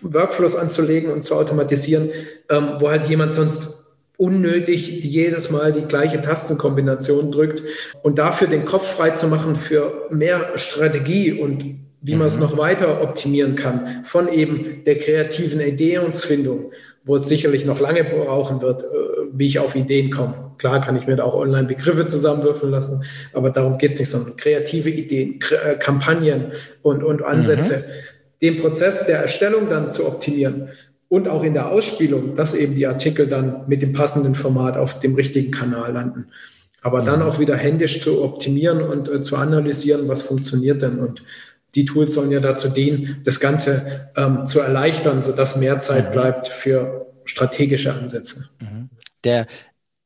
Workflows 0.00 0.56
anzulegen 0.56 1.12
und 1.12 1.24
zu 1.24 1.34
automatisieren, 1.34 2.08
ähm, 2.48 2.76
wo 2.78 2.88
halt 2.88 3.06
jemand 3.06 3.34
sonst 3.34 3.83
unnötig 4.16 5.04
jedes 5.04 5.50
Mal 5.50 5.72
die 5.72 5.82
gleiche 5.82 6.20
Tastenkombination 6.20 7.32
drückt 7.32 7.62
und 8.02 8.18
dafür 8.18 8.46
den 8.46 8.64
Kopf 8.64 8.86
frei 8.86 9.10
zu 9.10 9.26
machen 9.26 9.56
für 9.56 10.06
mehr 10.10 10.56
Strategie 10.56 11.32
und 11.32 11.64
wie 12.00 12.16
man 12.16 12.26
es 12.26 12.36
mhm. 12.36 12.42
noch 12.42 12.58
weiter 12.58 13.00
optimieren 13.00 13.56
kann 13.56 14.04
von 14.04 14.28
eben 14.28 14.84
der 14.84 14.98
kreativen 14.98 15.60
Ideenfindung, 15.60 16.70
wo 17.02 17.16
es 17.16 17.28
sicherlich 17.28 17.64
noch 17.64 17.80
lange 17.80 18.04
brauchen 18.04 18.60
wird, 18.60 18.82
äh, 18.82 18.86
wie 19.32 19.46
ich 19.46 19.58
auf 19.58 19.74
Ideen 19.74 20.10
komme. 20.10 20.52
Klar 20.58 20.80
kann 20.80 20.96
ich 20.96 21.06
mir 21.06 21.16
da 21.16 21.24
auch 21.24 21.34
online 21.34 21.66
Begriffe 21.66 22.06
zusammenwürfeln 22.06 22.70
lassen, 22.70 23.02
aber 23.32 23.50
darum 23.50 23.78
geht 23.78 23.92
es 23.92 23.98
nicht, 23.98 24.10
sondern 24.10 24.36
kreative 24.36 24.90
Ideen, 24.90 25.40
äh, 25.64 25.76
Kampagnen 25.76 26.52
und, 26.82 27.02
und 27.02 27.22
Ansätze, 27.22 27.78
mhm. 27.78 28.38
den 28.42 28.56
Prozess 28.58 29.06
der 29.06 29.20
Erstellung 29.20 29.70
dann 29.70 29.90
zu 29.90 30.06
optimieren 30.06 30.68
und 31.08 31.28
auch 31.28 31.44
in 31.44 31.54
der 31.54 31.70
Ausspielung, 31.70 32.34
dass 32.34 32.54
eben 32.54 32.74
die 32.74 32.86
Artikel 32.86 33.26
dann 33.26 33.64
mit 33.66 33.82
dem 33.82 33.92
passenden 33.92 34.34
Format 34.34 34.76
auf 34.76 35.00
dem 35.00 35.14
richtigen 35.14 35.50
Kanal 35.50 35.92
landen. 35.92 36.26
Aber 36.82 37.00
dann 37.00 37.22
auch 37.22 37.38
wieder 37.38 37.56
händisch 37.56 38.00
zu 38.00 38.22
optimieren 38.22 38.82
und 38.82 39.08
äh, 39.08 39.22
zu 39.22 39.36
analysieren, 39.36 40.08
was 40.08 40.22
funktioniert 40.22 40.82
denn. 40.82 40.98
Und 40.98 41.22
die 41.74 41.84
Tools 41.84 42.14
sollen 42.14 42.30
ja 42.30 42.40
dazu 42.40 42.68
dienen, 42.68 43.22
das 43.24 43.40
Ganze 43.40 44.10
ähm, 44.16 44.46
zu 44.46 44.60
erleichtern, 44.60 45.22
sodass 45.22 45.56
mehr 45.56 45.78
Zeit 45.78 46.10
mhm. 46.10 46.12
bleibt 46.12 46.48
für 46.48 47.06
strategische 47.24 47.92
Ansätze. 47.92 48.44
Mhm. 48.60 48.90
Der, 49.24 49.46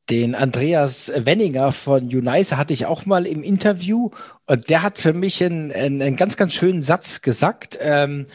den 0.09 0.35
Andreas 0.35 1.11
Wenninger 1.15 1.71
von 1.71 2.03
Unice 2.03 2.57
hatte 2.57 2.73
ich 2.73 2.85
auch 2.85 3.05
mal 3.05 3.25
im 3.25 3.43
Interview 3.43 4.09
und 4.47 4.69
der 4.69 4.81
hat 4.81 4.97
für 4.97 5.13
mich 5.13 5.43
einen, 5.43 5.71
einen, 5.71 6.01
einen 6.01 6.15
ganz, 6.15 6.37
ganz 6.37 6.53
schönen 6.53 6.81
Satz 6.81 7.21
gesagt. 7.21 7.77
Ähm, 7.81 8.25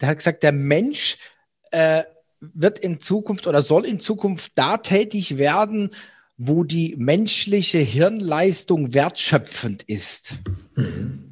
der 0.00 0.08
hat 0.08 0.18
gesagt, 0.18 0.42
der 0.42 0.52
Mensch 0.52 1.16
äh, 1.72 2.04
wird 2.40 2.78
in 2.78 3.00
Zukunft 3.00 3.46
oder 3.46 3.62
soll 3.62 3.84
in 3.84 4.00
Zukunft 4.00 4.52
da 4.54 4.78
tätig 4.78 5.38
werden, 5.38 5.90
wo 6.36 6.64
die 6.64 6.96
menschliche 6.98 7.78
Hirnleistung 7.78 8.94
wertschöpfend 8.94 9.84
ist. 9.84 10.34
Mhm. 10.74 11.28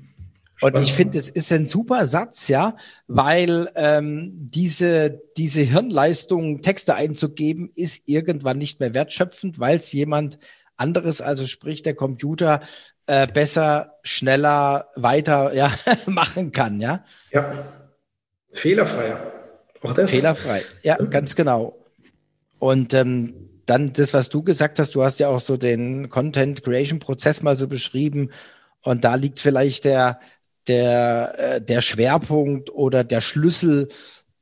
Und 0.61 0.77
ich 0.77 0.93
finde, 0.93 1.17
es 1.17 1.31
ist 1.31 1.51
ein 1.53 1.65
super 1.65 2.05
Satz, 2.05 2.49
ja, 2.49 2.77
weil 3.07 3.71
ähm, 3.77 4.33
diese, 4.35 5.23
diese 5.39 5.63
Hirnleistung, 5.63 6.61
Texte 6.61 6.95
einzugeben, 6.95 7.73
ist 7.75 8.03
irgendwann 8.07 8.59
nicht 8.59 8.79
mehr 8.79 8.93
wertschöpfend, 8.93 9.59
weil 9.59 9.79
es 9.79 9.91
jemand 9.93 10.39
anderes, 10.77 11.23
also 11.23 11.47
sprich 11.47 11.83
der 11.83 11.95
Computer, 11.95 12.61
äh, 13.07 13.27
besser, 13.27 13.99
schneller, 14.03 14.89
weiter 14.97 15.55
ja, 15.55 15.73
machen 16.07 16.53
kann, 16.53 16.81
ja. 16.81 17.05
Ja, 17.33 17.53
fehlerfreier. 18.53 19.40
Auch 19.83 19.95
das? 19.95 20.11
Fehlerfrei, 20.11 20.63
ja, 20.83 20.97
ganz 20.97 21.35
genau. 21.35 21.77
Und 22.59 22.93
ähm, 22.95 23.51
dann 23.67 23.93
das, 23.93 24.13
was 24.13 24.29
du 24.29 24.43
gesagt 24.43 24.79
hast, 24.79 24.95
du 24.95 25.03
hast 25.03 25.21
ja 25.21 25.29
auch 25.29 25.41
so 25.41 25.57
den 25.57 26.09
Content 26.09 26.65
Creation 26.65 26.99
Prozess 26.99 27.43
mal 27.43 27.57
so 27.57 27.69
beschrieben. 27.69 28.31
Und 28.83 29.05
da 29.05 29.15
liegt 29.15 29.39
vielleicht 29.39 29.85
der, 29.85 30.19
der, 30.67 31.35
äh, 31.39 31.63
der 31.63 31.81
Schwerpunkt 31.81 32.71
oder 32.71 33.05
der 33.05 33.21
Schlüssel, 33.21 33.89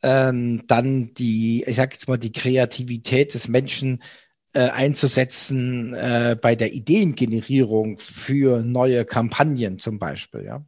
ähm, 0.02 0.62
dann 0.66 1.12
die, 1.14 1.64
ich 1.66 1.76
sag 1.76 1.92
jetzt 1.92 2.08
mal, 2.08 2.18
die 2.18 2.32
Kreativität 2.32 3.34
des 3.34 3.48
Menschen 3.48 4.02
äh, 4.52 4.68
einzusetzen 4.70 5.92
äh, 5.94 6.36
bei 6.40 6.56
der 6.56 6.72
Ideengenerierung 6.72 7.96
für 7.98 8.62
neue 8.62 9.04
Kampagnen 9.04 9.78
zum 9.78 9.98
Beispiel, 9.98 10.44
ja. 10.44 10.64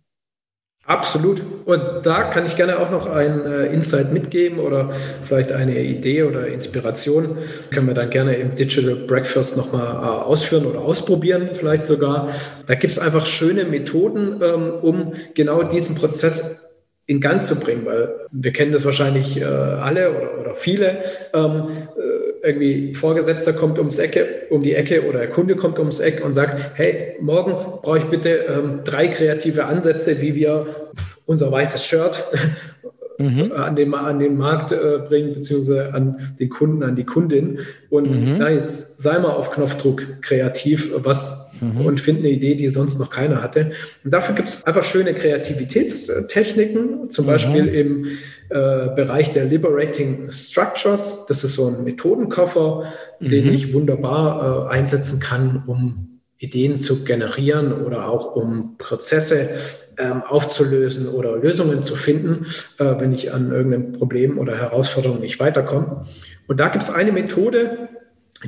Absolut. 0.90 1.44
Und 1.66 1.84
da 2.02 2.24
kann 2.24 2.46
ich 2.46 2.56
gerne 2.56 2.80
auch 2.80 2.90
noch 2.90 3.06
ein 3.06 3.46
äh, 3.46 3.66
Insight 3.66 4.12
mitgeben 4.12 4.58
oder 4.58 4.90
vielleicht 5.22 5.52
eine 5.52 5.80
Idee 5.84 6.24
oder 6.24 6.48
Inspiration. 6.48 7.38
Können 7.72 7.86
wir 7.86 7.94
dann 7.94 8.10
gerne 8.10 8.34
im 8.34 8.56
Digital 8.56 8.96
Breakfast 8.96 9.56
nochmal 9.56 9.86
äh, 9.86 10.24
ausführen 10.24 10.66
oder 10.66 10.80
ausprobieren, 10.80 11.50
vielleicht 11.52 11.84
sogar. 11.84 12.30
Da 12.66 12.74
gibt 12.74 12.90
es 12.90 12.98
einfach 12.98 13.24
schöne 13.26 13.66
Methoden, 13.66 14.40
ähm, 14.42 14.72
um 14.82 15.12
genau 15.34 15.62
diesen 15.62 15.94
Prozess 15.94 16.68
in 17.06 17.20
Gang 17.20 17.44
zu 17.44 17.54
bringen, 17.54 17.86
weil 17.86 18.12
wir 18.32 18.52
kennen 18.52 18.72
das 18.72 18.84
wahrscheinlich 18.84 19.40
äh, 19.40 19.44
alle 19.44 20.10
oder, 20.40 20.54
viele. 20.54 21.02
Ähm, 21.32 21.68
äh, 21.96 22.09
irgendwie 22.42 22.94
Vorgesetzter 22.94 23.52
kommt 23.52 23.78
ums 23.78 23.98
Ecke, 23.98 24.46
um 24.50 24.62
die 24.62 24.74
Ecke 24.74 25.06
oder 25.06 25.20
der 25.20 25.28
Kunde 25.28 25.56
kommt 25.56 25.78
ums 25.78 26.00
Eck 26.00 26.24
und 26.24 26.32
sagt, 26.32 26.72
hey, 26.74 27.16
morgen 27.20 27.52
brauche 27.82 27.98
ich 27.98 28.04
bitte 28.04 28.46
ähm, 28.48 28.80
drei 28.84 29.08
kreative 29.08 29.66
Ansätze, 29.66 30.20
wie 30.20 30.34
wir 30.34 30.90
unser 31.26 31.52
weißes 31.52 31.84
Shirt 31.84 32.24
mhm. 33.18 33.52
an, 33.52 33.76
den, 33.76 33.94
an 33.94 34.18
den 34.18 34.36
Markt 34.36 34.72
äh, 34.72 34.98
bringen, 35.06 35.34
beziehungsweise 35.34 35.92
an 35.94 36.34
den 36.38 36.48
Kunden, 36.48 36.82
an 36.82 36.96
die 36.96 37.04
Kundin. 37.04 37.60
Und 37.90 38.14
mhm. 38.14 38.36
na, 38.38 38.50
jetzt 38.50 39.02
sei 39.02 39.18
mal 39.18 39.30
auf 39.30 39.50
Knopfdruck 39.50 40.22
kreativ 40.22 40.90
was 40.96 41.50
mhm. 41.60 41.86
und 41.86 42.00
find 42.00 42.20
eine 42.20 42.30
Idee, 42.30 42.54
die 42.54 42.68
sonst 42.68 42.98
noch 42.98 43.10
keiner 43.10 43.42
hatte. 43.42 43.72
Und 44.04 44.12
dafür 44.12 44.34
gibt 44.34 44.48
es 44.48 44.64
einfach 44.64 44.84
schöne 44.84 45.14
Kreativitätstechniken, 45.14 47.10
zum 47.10 47.26
mhm. 47.26 47.28
Beispiel 47.28 47.66
im 47.68 48.06
äh, 48.50 48.88
Bereich 48.94 49.32
der 49.32 49.44
Liberating 49.44 50.30
Structures. 50.30 51.24
Das 51.28 51.44
ist 51.44 51.54
so 51.54 51.68
ein 51.68 51.84
Methodenkoffer, 51.84 52.84
den 53.20 53.46
mhm. 53.46 53.52
ich 53.52 53.72
wunderbar 53.72 54.66
äh, 54.66 54.74
einsetzen 54.74 55.20
kann, 55.20 55.62
um 55.66 56.20
Ideen 56.38 56.76
zu 56.76 57.04
generieren 57.04 57.72
oder 57.72 58.08
auch 58.08 58.34
um 58.34 58.76
Prozesse 58.78 59.50
ähm, 59.98 60.22
aufzulösen 60.22 61.06
oder 61.06 61.36
Lösungen 61.36 61.82
zu 61.82 61.94
finden, 61.94 62.46
äh, 62.78 62.94
wenn 62.98 63.12
ich 63.12 63.32
an 63.32 63.52
irgendeinem 63.52 63.92
Problem 63.92 64.38
oder 64.38 64.56
Herausforderung 64.56 65.20
nicht 65.20 65.38
weiterkomme. 65.38 66.06
Und 66.48 66.58
da 66.58 66.68
gibt 66.68 66.82
es 66.82 66.90
eine 66.90 67.12
Methode, 67.12 67.88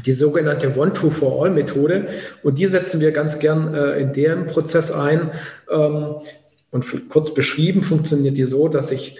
die 0.04 0.12
sogenannte 0.12 0.76
One-to-For-All-Methode. 0.76 2.08
Und 2.42 2.58
die 2.58 2.66
setzen 2.66 3.00
wir 3.00 3.12
ganz 3.12 3.38
gern 3.38 3.74
äh, 3.74 3.98
in 3.98 4.12
dem 4.12 4.46
Prozess 4.46 4.90
ein. 4.90 5.30
Ähm, 5.70 6.16
und 6.70 7.10
kurz 7.10 7.34
beschrieben 7.34 7.82
funktioniert 7.82 8.38
die 8.38 8.46
so, 8.46 8.68
dass 8.68 8.90
ich 8.90 9.18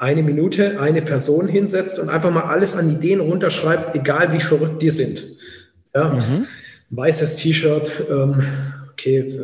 eine 0.00 0.22
Minute 0.22 0.80
eine 0.80 1.02
Person 1.02 1.46
hinsetzt 1.46 1.98
und 1.98 2.08
einfach 2.08 2.30
mal 2.30 2.44
alles 2.44 2.74
an 2.74 2.90
Ideen 2.90 3.20
runterschreibt, 3.20 3.94
egal 3.94 4.32
wie 4.32 4.40
verrückt 4.40 4.82
die 4.82 4.90
sind. 4.90 5.22
Ja? 5.94 6.14
Mhm. 6.14 6.46
Weißes 6.90 7.36
T-Shirt, 7.36 7.92
ähm, 8.10 8.42
okay, 8.92 9.40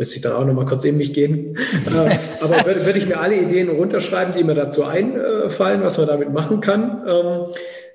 Müsste 0.00 0.16
ich 0.16 0.22
dann 0.22 0.32
auch 0.32 0.46
noch 0.46 0.54
mal 0.54 0.64
kurz 0.64 0.82
in 0.86 0.96
mich 0.96 1.12
gehen. 1.12 1.58
äh, 1.86 2.16
aber 2.40 2.64
würde, 2.64 2.86
würde 2.86 2.98
ich 2.98 3.06
mir 3.06 3.20
alle 3.20 3.36
Ideen 3.36 3.68
runterschreiben, 3.68 4.32
die 4.34 4.44
mir 4.44 4.54
dazu 4.54 4.84
einfallen, 4.84 5.82
was 5.82 5.98
man 5.98 6.06
damit 6.06 6.32
machen 6.32 6.62
kann. 6.62 7.02
Ähm, 7.06 7.40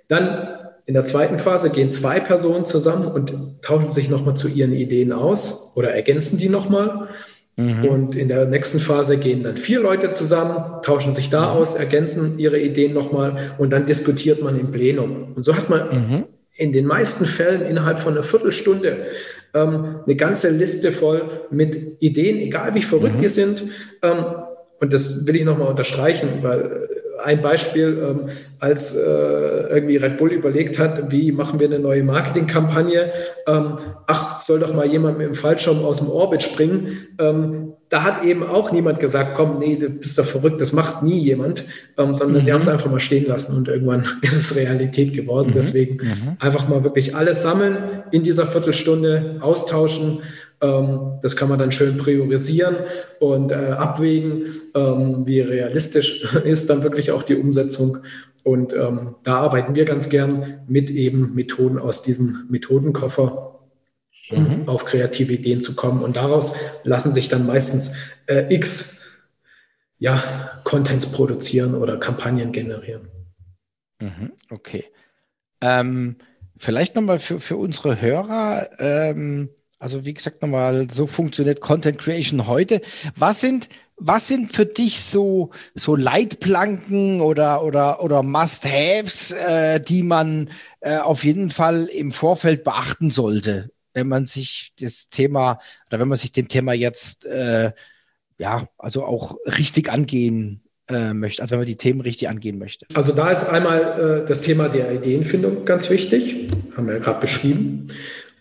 dann 0.07 0.47
in 0.85 0.93
der 0.93 1.03
zweiten 1.03 1.39
Phase 1.39 1.71
gehen 1.71 1.89
zwei 1.89 2.19
Personen 2.19 2.67
zusammen 2.67 3.07
und 3.07 3.33
tauschen 3.63 3.89
sich 3.89 4.07
nochmal 4.07 4.35
zu 4.35 4.47
ihren 4.47 4.71
Ideen 4.71 5.13
aus 5.13 5.71
oder 5.73 5.95
ergänzen 5.95 6.37
die 6.37 6.47
nochmal. 6.47 7.07
Mhm. 7.57 7.85
Und 7.85 8.15
in 8.15 8.27
der 8.27 8.45
nächsten 8.45 8.79
Phase 8.79 9.17
gehen 9.17 9.43
dann 9.43 9.55
vier 9.55 9.79
Leute 9.79 10.11
zusammen, 10.11 10.81
tauschen 10.81 11.13
sich 11.13 11.29
da 11.29 11.53
mhm. 11.53 11.57
aus, 11.57 11.73
ergänzen 11.73 12.37
ihre 12.37 12.59
Ideen 12.59 12.93
nochmal 12.93 13.55
und 13.57 13.71
dann 13.71 13.85
diskutiert 13.85 14.41
man 14.41 14.59
im 14.59 14.71
Plenum. 14.71 15.33
Und 15.35 15.43
so 15.43 15.55
hat 15.55 15.69
man 15.69 15.89
mhm. 15.89 16.23
in 16.53 16.73
den 16.73 16.85
meisten 16.85 17.25
Fällen 17.25 17.61
innerhalb 17.61 17.99
von 17.99 18.13
einer 18.13 18.23
Viertelstunde 18.23 19.05
ähm, 19.53 20.01
eine 20.05 20.15
ganze 20.15 20.49
Liste 20.49 20.91
voll 20.91 21.47
mit 21.49 21.97
Ideen, 21.99 22.37
egal 22.39 22.75
wie 22.75 22.81
verrückt 22.81 23.17
mhm. 23.17 23.21
die 23.21 23.29
sind. 23.29 23.63
Ähm, 24.01 24.25
und 24.81 24.91
das 24.91 25.25
will 25.25 25.37
ich 25.37 25.45
nochmal 25.45 25.69
unterstreichen, 25.69 26.27
weil 26.41 26.89
ein 27.23 27.41
Beispiel, 27.41 28.01
ähm, 28.01 28.29
als 28.59 28.95
äh, 28.95 28.99
irgendwie 28.99 29.97
Red 29.97 30.17
Bull 30.17 30.31
überlegt 30.31 30.79
hat, 30.79 31.11
wie 31.11 31.31
machen 31.31 31.59
wir 31.59 31.67
eine 31.67 31.79
neue 31.79 32.03
Marketingkampagne, 32.03 33.11
ähm, 33.47 33.75
ach, 34.07 34.41
soll 34.41 34.59
doch 34.59 34.73
mal 34.73 34.85
jemand 34.85 35.17
mit 35.17 35.27
dem 35.27 35.35
Fallschirm 35.35 35.83
aus 35.83 35.97
dem 35.97 36.09
Orbit 36.09 36.43
springen. 36.43 37.07
Ähm, 37.19 37.73
da 37.89 38.03
hat 38.03 38.23
eben 38.23 38.43
auch 38.43 38.71
niemand 38.71 38.99
gesagt, 38.99 39.35
komm, 39.35 39.59
nee, 39.59 39.75
du 39.75 39.89
bist 39.89 40.17
doch 40.17 40.25
verrückt, 40.25 40.59
das 40.59 40.73
macht 40.73 41.03
nie 41.03 41.19
jemand, 41.19 41.65
ähm, 41.97 42.15
sondern 42.15 42.41
mhm. 42.41 42.45
sie 42.45 42.53
haben 42.53 42.61
es 42.61 42.67
einfach 42.67 42.89
mal 42.89 42.99
stehen 42.99 43.27
lassen 43.27 43.55
und 43.55 43.67
irgendwann 43.67 44.05
ist 44.21 44.37
es 44.37 44.55
Realität 44.55 45.13
geworden. 45.13 45.49
Mhm. 45.49 45.53
Deswegen 45.53 45.97
mhm. 46.03 46.37
einfach 46.39 46.67
mal 46.67 46.83
wirklich 46.83 47.15
alles 47.15 47.43
sammeln 47.43 48.03
in 48.11 48.23
dieser 48.23 48.47
Viertelstunde, 48.47 49.37
austauschen 49.41 50.19
das 51.21 51.35
kann 51.35 51.49
man 51.49 51.59
dann 51.59 51.71
schön 51.71 51.97
priorisieren 51.97 52.75
und 53.19 53.51
äh, 53.51 53.55
abwägen, 53.55 54.47
ähm, 54.73 55.27
wie 55.27 55.41
realistisch 55.41 56.23
ist 56.43 56.69
dann 56.69 56.83
wirklich 56.83 57.11
auch 57.11 57.23
die 57.23 57.35
Umsetzung. 57.35 57.99
Und 58.43 58.73
ähm, 58.73 59.15
da 59.23 59.37
arbeiten 59.39 59.75
wir 59.75 59.85
ganz 59.85 60.09
gern 60.09 60.61
mit 60.67 60.89
eben 60.91 61.33
Methoden 61.33 61.79
aus 61.79 62.03
diesem 62.03 62.45
Methodenkoffer, 62.49 63.59
um 64.29 64.43
mhm. 64.43 64.69
auf 64.69 64.85
kreative 64.85 65.33
Ideen 65.33 65.61
zu 65.61 65.75
kommen. 65.75 66.03
Und 66.03 66.15
daraus 66.15 66.53
lassen 66.83 67.11
sich 67.11 67.27
dann 67.27 67.45
meistens 67.45 67.93
äh, 68.27 68.53
x 68.53 69.01
ja, 69.97 70.61
Contents 70.63 71.07
produzieren 71.07 71.73
oder 71.73 71.97
Kampagnen 71.97 72.51
generieren. 72.51 73.07
Mhm, 74.01 74.33
okay. 74.49 74.85
Ähm, 75.61 76.17
vielleicht 76.57 76.95
nochmal 76.95 77.19
für, 77.19 77.39
für 77.39 77.57
unsere 77.57 78.01
Hörer. 78.01 78.69
Ähm, 78.79 79.49
also 79.79 80.05
wie 80.05 80.13
gesagt 80.13 80.41
nochmal, 80.41 80.87
so 80.89 81.07
funktioniert 81.07 81.61
Content 81.61 81.99
Creation 81.99 82.47
heute. 82.47 82.81
Was 83.15 83.41
sind, 83.41 83.69
was 83.97 84.27
sind 84.27 84.55
für 84.55 84.65
dich 84.65 85.01
so, 85.01 85.51
so 85.73 85.95
Leitplanken 85.95 87.21
oder, 87.21 87.63
oder, 87.63 88.03
oder 88.03 88.23
Must-Haves, 88.23 89.31
äh, 89.31 89.79
die 89.79 90.03
man 90.03 90.49
äh, 90.79 90.97
auf 90.97 91.23
jeden 91.23 91.49
Fall 91.49 91.85
im 91.85 92.11
Vorfeld 92.11 92.63
beachten 92.63 93.09
sollte, 93.09 93.69
wenn 93.93 94.07
man 94.07 94.25
sich 94.25 94.73
das 94.79 95.07
Thema 95.07 95.59
oder 95.87 95.99
wenn 95.99 96.07
man 96.07 96.17
sich 96.17 96.31
dem 96.31 96.47
Thema 96.47 96.73
jetzt 96.73 97.25
äh, 97.25 97.71
ja, 98.37 98.67
also 98.77 99.05
auch 99.05 99.37
richtig 99.45 99.89
angehen 99.89 100.61
äh, 100.87 101.13
möchte, 101.13 101.41
also 101.41 101.53
wenn 101.53 101.59
man 101.59 101.67
die 101.67 101.77
Themen 101.77 102.01
richtig 102.01 102.29
angehen 102.29 102.57
möchte? 102.57 102.85
Also 102.93 103.13
da 103.13 103.29
ist 103.29 103.45
einmal 103.45 104.21
äh, 104.21 104.27
das 104.27 104.41
Thema 104.41 104.69
der 104.69 104.91
Ideenfindung 104.91 105.65
ganz 105.65 105.89
wichtig, 105.89 106.49
haben 106.75 106.87
wir 106.87 106.95
ja 106.95 106.99
gerade 106.99 107.21
beschrieben. 107.21 107.87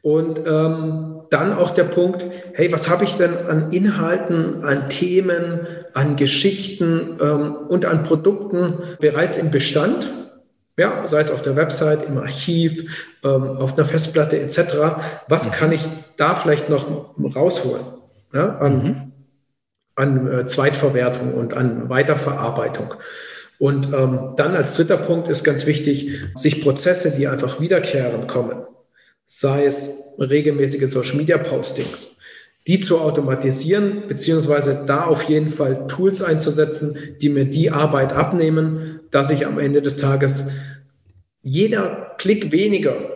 Und 0.05 0.40
ähm, 0.47 1.23
dann 1.31 1.57
auch 1.57 1.71
der 1.71 1.85
Punkt, 1.85 2.27
hey, 2.53 2.71
was 2.71 2.90
habe 2.90 3.05
ich 3.05 3.17
denn 3.17 3.35
an 3.47 3.73
Inhalten, 3.73 4.62
an 4.62 4.90
Themen, 4.90 5.67
an 5.95 6.17
Geschichten 6.17 7.19
ähm, 7.23 7.57
und 7.71 7.87
an 7.87 8.03
Produkten 8.03 8.75
bereits 9.01 9.38
im 9.38 9.51
Bestand? 9.51 10.12
Ja, 10.77 11.09
sei 11.09 11.21
es 11.21 11.31
auf 11.31 11.40
der 11.40 11.57
Website, 11.57 12.07
im 12.07 12.19
Archiv, 12.19 13.09
ähm, 13.25 13.57
auf 13.57 13.79
einer 13.79 13.87
Festplatte 13.87 14.38
etc. 14.38 14.59
Was 15.27 15.49
mhm. 15.49 15.53
kann 15.53 15.73
ich 15.73 15.88
da 16.19 16.35
vielleicht 16.35 16.69
noch 16.69 17.14
rausholen 17.35 17.87
ja, 18.35 18.59
an, 18.59 18.83
mhm. 18.83 19.12
an 19.95 20.31
äh, 20.31 20.45
Zweitverwertung 20.45 21.33
und 21.33 21.55
an 21.55 21.88
Weiterverarbeitung? 21.88 22.93
Und 23.59 23.87
ähm, 23.95 24.35
dann 24.37 24.55
als 24.55 24.77
dritter 24.77 24.99
Punkt 24.99 25.29
ist 25.29 25.45
ganz 25.45 25.64
wichtig, 25.64 26.21
sich 26.35 26.61
Prozesse, 26.61 27.12
die 27.12 27.27
einfach 27.27 27.59
wiederkehrend 27.59 28.29
kommen, 28.29 28.67
sei 29.27 29.65
es 29.65 30.15
regelmäßige 30.19 30.91
Social 30.91 31.17
Media 31.17 31.39
Postings, 31.39 32.17
die 32.67 32.81
zu 32.81 33.01
automatisieren, 33.01 34.05
beziehungsweise 34.09 34.85
da 34.87 35.05
auf 35.05 35.25
jeden 35.25 35.51
Fall 35.51 35.87
Tools 35.87 36.23
einzusetzen, 36.23 36.97
die 37.21 37.29
mir 37.29 37.45
die 37.45 37.71
Arbeit 37.71 38.13
abnehmen, 38.13 39.01
dass 39.11 39.31
ich 39.31 39.47
am 39.47 39.59
Ende 39.59 39.83
des 39.83 39.97
Tages 39.97 40.49
jeder 41.43 42.15
Klick 42.19 42.53
weniger 42.53 43.15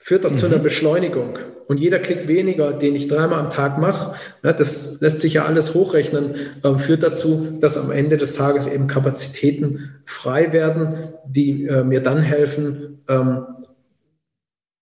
führt 0.00 0.24
doch 0.24 0.32
mhm. 0.32 0.38
zu 0.38 0.46
einer 0.46 0.58
mhm. 0.58 0.62
Beschleunigung. 0.62 1.38
Und 1.68 1.78
jeder 1.78 2.00
Klick 2.00 2.26
weniger, 2.26 2.72
den 2.72 2.96
ich 2.96 3.06
dreimal 3.06 3.38
am 3.38 3.50
Tag 3.50 3.78
mache, 3.78 4.14
ja, 4.42 4.52
das 4.52 5.00
lässt 5.00 5.20
sich 5.20 5.34
ja 5.34 5.44
alles 5.44 5.74
hochrechnen, 5.74 6.34
äh, 6.64 6.74
führt 6.78 7.04
dazu, 7.04 7.58
dass 7.60 7.78
am 7.78 7.92
Ende 7.92 8.16
des 8.16 8.32
Tages 8.32 8.66
eben 8.66 8.88
Kapazitäten 8.88 10.00
frei 10.04 10.52
werden, 10.52 10.94
die 11.24 11.66
äh, 11.66 11.84
mir 11.84 12.00
dann 12.00 12.18
helfen, 12.22 13.04
ähm, 13.08 13.44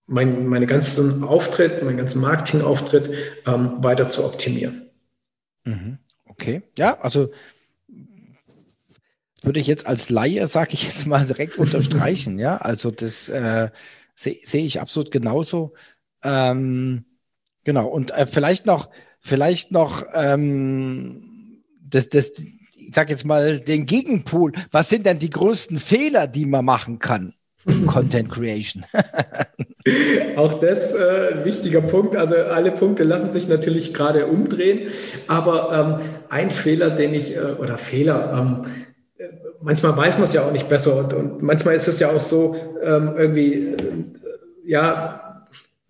mein, 0.09 0.47
meine 0.47 0.67
ganzen 0.67 1.23
Auftritt, 1.23 1.83
meinen 1.83 1.99
ganzen 1.99 2.21
Marketingauftritt 2.21 3.11
ähm, 3.47 3.83
weiter 3.83 4.09
zu 4.09 4.25
optimieren. 4.25 4.91
Mhm. 5.65 5.99
Okay, 6.25 6.63
ja, 6.77 6.99
also 7.01 7.31
würde 9.43 9.61
ich 9.61 9.67
jetzt 9.67 9.87
als 9.87 10.11
Laie, 10.11 10.47
sage 10.47 10.75
ich 10.75 10.85
jetzt 10.85 11.07
mal 11.07 11.25
direkt 11.25 11.59
unterstreichen, 11.59 12.39
ja, 12.39 12.57
also 12.57 12.91
das 12.91 13.29
äh, 13.29 13.71
sehe 14.15 14.39
seh 14.43 14.65
ich 14.65 14.81
absolut 14.81 15.11
genauso. 15.11 15.75
Ähm, 16.23 17.05
genau, 17.65 17.87
und 17.87 18.11
äh, 18.11 18.27
vielleicht 18.27 18.67
noch, 18.67 18.89
vielleicht 19.21 19.71
noch 19.71 20.05
ähm, 20.15 21.63
das, 21.81 22.09
das, 22.09 22.31
ich 22.31 22.95
sag 22.95 23.11
jetzt 23.11 23.27
mal 23.27 23.61
den 23.61 23.87
Gegenpol. 23.87 24.53
Was 24.71 24.89
sind 24.89 25.07
denn 25.07 25.19
die 25.19 25.31
größten 25.31 25.79
Fehler, 25.79 26.27
die 26.27 26.47
man 26.47 26.65
machen 26.65 26.99
kann? 26.99 27.35
Content 27.87 28.31
Creation. 28.31 28.85
Auch 30.37 30.55
das 30.55 30.95
äh, 30.95 31.35
ein 31.35 31.45
wichtiger 31.45 31.81
Punkt. 31.81 32.17
Also 32.17 32.37
alle 32.37 32.73
Punkte 32.73 33.05
lassen 33.05 33.31
sich 33.31 33.49
natürlich 33.49 33.95
gerade 33.95 34.27
umdrehen. 34.27 34.91
Aber 35.27 36.01
ähm, 36.01 36.09
ein 36.29 36.51
Fehler, 36.51 36.91
den 36.91 37.15
ich, 37.15 37.37
äh, 37.37 37.41
oder 37.59 37.79
Fehler, 37.79 38.33
ähm, 38.35 38.63
manchmal 39.63 39.97
weiß 39.97 40.15
man 40.15 40.25
es 40.25 40.33
ja 40.33 40.43
auch 40.43 40.53
nicht 40.53 40.69
besser. 40.69 40.97
Und, 40.97 41.13
und 41.13 41.43
manchmal 41.43 41.75
ist 41.75 41.89
es 41.89 42.01
ja 42.01 42.11
auch 42.11 42.21
so, 42.21 42.57
ähm, 42.83 43.15
irgendwie, 43.17 43.55
äh, 43.55 43.77
ja, 44.65 45.25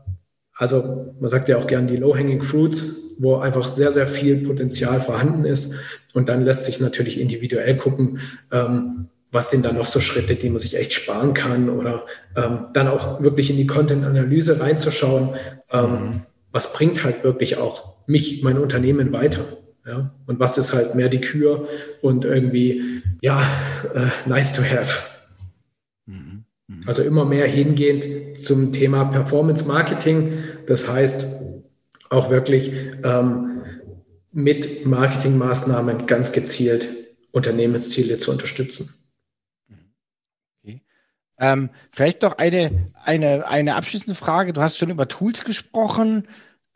also 0.56 1.14
man 1.20 1.30
sagt 1.30 1.48
ja 1.48 1.60
auch 1.60 1.68
gern 1.68 1.86
die 1.86 1.98
Low-Hanging 1.98 2.42
Fruits, 2.42 3.14
wo 3.20 3.36
einfach 3.36 3.66
sehr, 3.66 3.92
sehr 3.92 4.08
viel 4.08 4.38
Potenzial 4.38 5.00
vorhanden 5.00 5.46
ist. 5.46 5.76
Und 6.16 6.28
dann 6.28 6.44
lässt 6.44 6.66
sich 6.66 6.80
natürlich 6.80 7.20
individuell 7.20 7.78
gucken, 7.78 8.18
ähm, 8.52 9.10
was 9.32 9.52
sind 9.52 9.64
da 9.64 9.72
noch 9.72 9.86
so 9.86 10.00
Schritte, 10.00 10.34
die 10.34 10.50
man 10.50 10.58
sich 10.58 10.76
echt 10.76 10.94
sparen 10.94 11.36
kann 11.36 11.70
oder 11.70 12.08
ähm, 12.36 12.66
dann 12.74 12.88
auch 12.88 13.22
wirklich 13.22 13.52
in 13.52 13.58
die 13.58 13.68
Content-Analyse 13.68 14.60
reinzuschauen, 14.60 15.36
ähm, 15.72 15.92
mhm. 15.92 16.22
was 16.52 16.74
bringt 16.74 17.04
halt 17.04 17.24
wirklich 17.24 17.58
auch 17.58 17.94
mich, 18.08 18.42
mein 18.42 18.58
Unternehmen 18.58 19.14
weiter. 19.14 19.46
Ja? 19.92 20.12
Und 20.26 20.40
was 20.40 20.58
ist 20.58 20.74
halt 20.74 20.96
mehr 20.96 21.10
die 21.10 21.22
Kür 21.22 21.68
und 22.02 22.24
irgendwie, 22.24 23.04
ja, 23.22 23.42
äh, 23.94 24.08
nice 24.28 24.54
to 24.54 24.64
have. 24.64 24.98
Mhm. 26.06 26.46
Mhm. 26.68 26.82
Also 26.86 27.02
immer 27.02 27.26
mehr 27.26 27.46
hingehend 27.46 28.40
zum 28.40 28.72
Thema 28.72 29.06
Performance 29.06 29.66
Marketing. 29.66 30.38
Das 30.66 30.88
heißt, 30.88 31.28
auch 32.10 32.30
wirklich 32.30 32.72
ähm, 33.04 33.64
mit 34.32 34.86
Marketingmaßnahmen 34.86 36.08
ganz 36.08 36.32
gezielt 36.32 36.88
Unternehmensziele 37.34 38.18
zu 38.18 38.32
unterstützen. 38.32 38.94
Okay. 40.64 40.82
Ähm, 41.38 41.70
vielleicht 41.92 42.22
noch 42.22 42.38
eine, 42.38 42.92
eine, 43.04 43.48
eine 43.48 43.76
abschließende 43.76 44.16
Frage. 44.16 44.54
Du 44.54 44.62
hast 44.62 44.78
schon 44.78 44.90
über 44.90 45.08
Tools 45.10 45.44
gesprochen. 45.44 46.28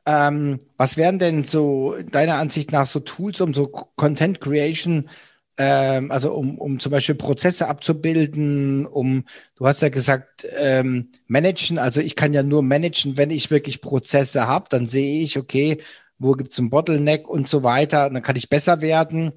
Ähm, 0.05 0.59
was 0.77 0.97
wären 0.97 1.17
denn 1.19 1.43
so 1.43 1.95
deiner 2.11 2.35
Ansicht 2.35 2.71
nach 2.71 2.85
so 2.85 2.99
Tools, 2.99 3.41
um 3.41 3.53
so 3.53 3.67
Content 3.67 4.39
Creation, 4.39 5.09
ähm, 5.57 6.11
also 6.11 6.33
um, 6.33 6.59
um 6.59 6.79
zum 6.79 6.91
Beispiel 6.91 7.15
Prozesse 7.15 7.67
abzubilden, 7.67 8.85
um, 8.85 9.23
du 9.55 9.65
hast 9.65 9.81
ja 9.81 9.89
gesagt, 9.89 10.45
ähm, 10.55 11.09
managen, 11.27 11.79
also 11.79 12.01
ich 12.01 12.15
kann 12.15 12.33
ja 12.33 12.43
nur 12.43 12.61
managen, 12.61 13.17
wenn 13.17 13.31
ich 13.31 13.51
wirklich 13.51 13.81
Prozesse 13.81 14.47
habe, 14.47 14.65
dann 14.69 14.85
sehe 14.85 15.23
ich, 15.23 15.37
okay, 15.39 15.81
wo 16.19 16.33
gibt 16.33 16.51
es 16.51 16.59
einen 16.59 16.69
Bottleneck 16.69 17.27
und 17.27 17.47
so 17.47 17.63
weiter, 17.63 18.07
und 18.07 18.13
dann 18.13 18.23
kann 18.23 18.35
ich 18.35 18.49
besser 18.49 18.81
werden. 18.81 19.31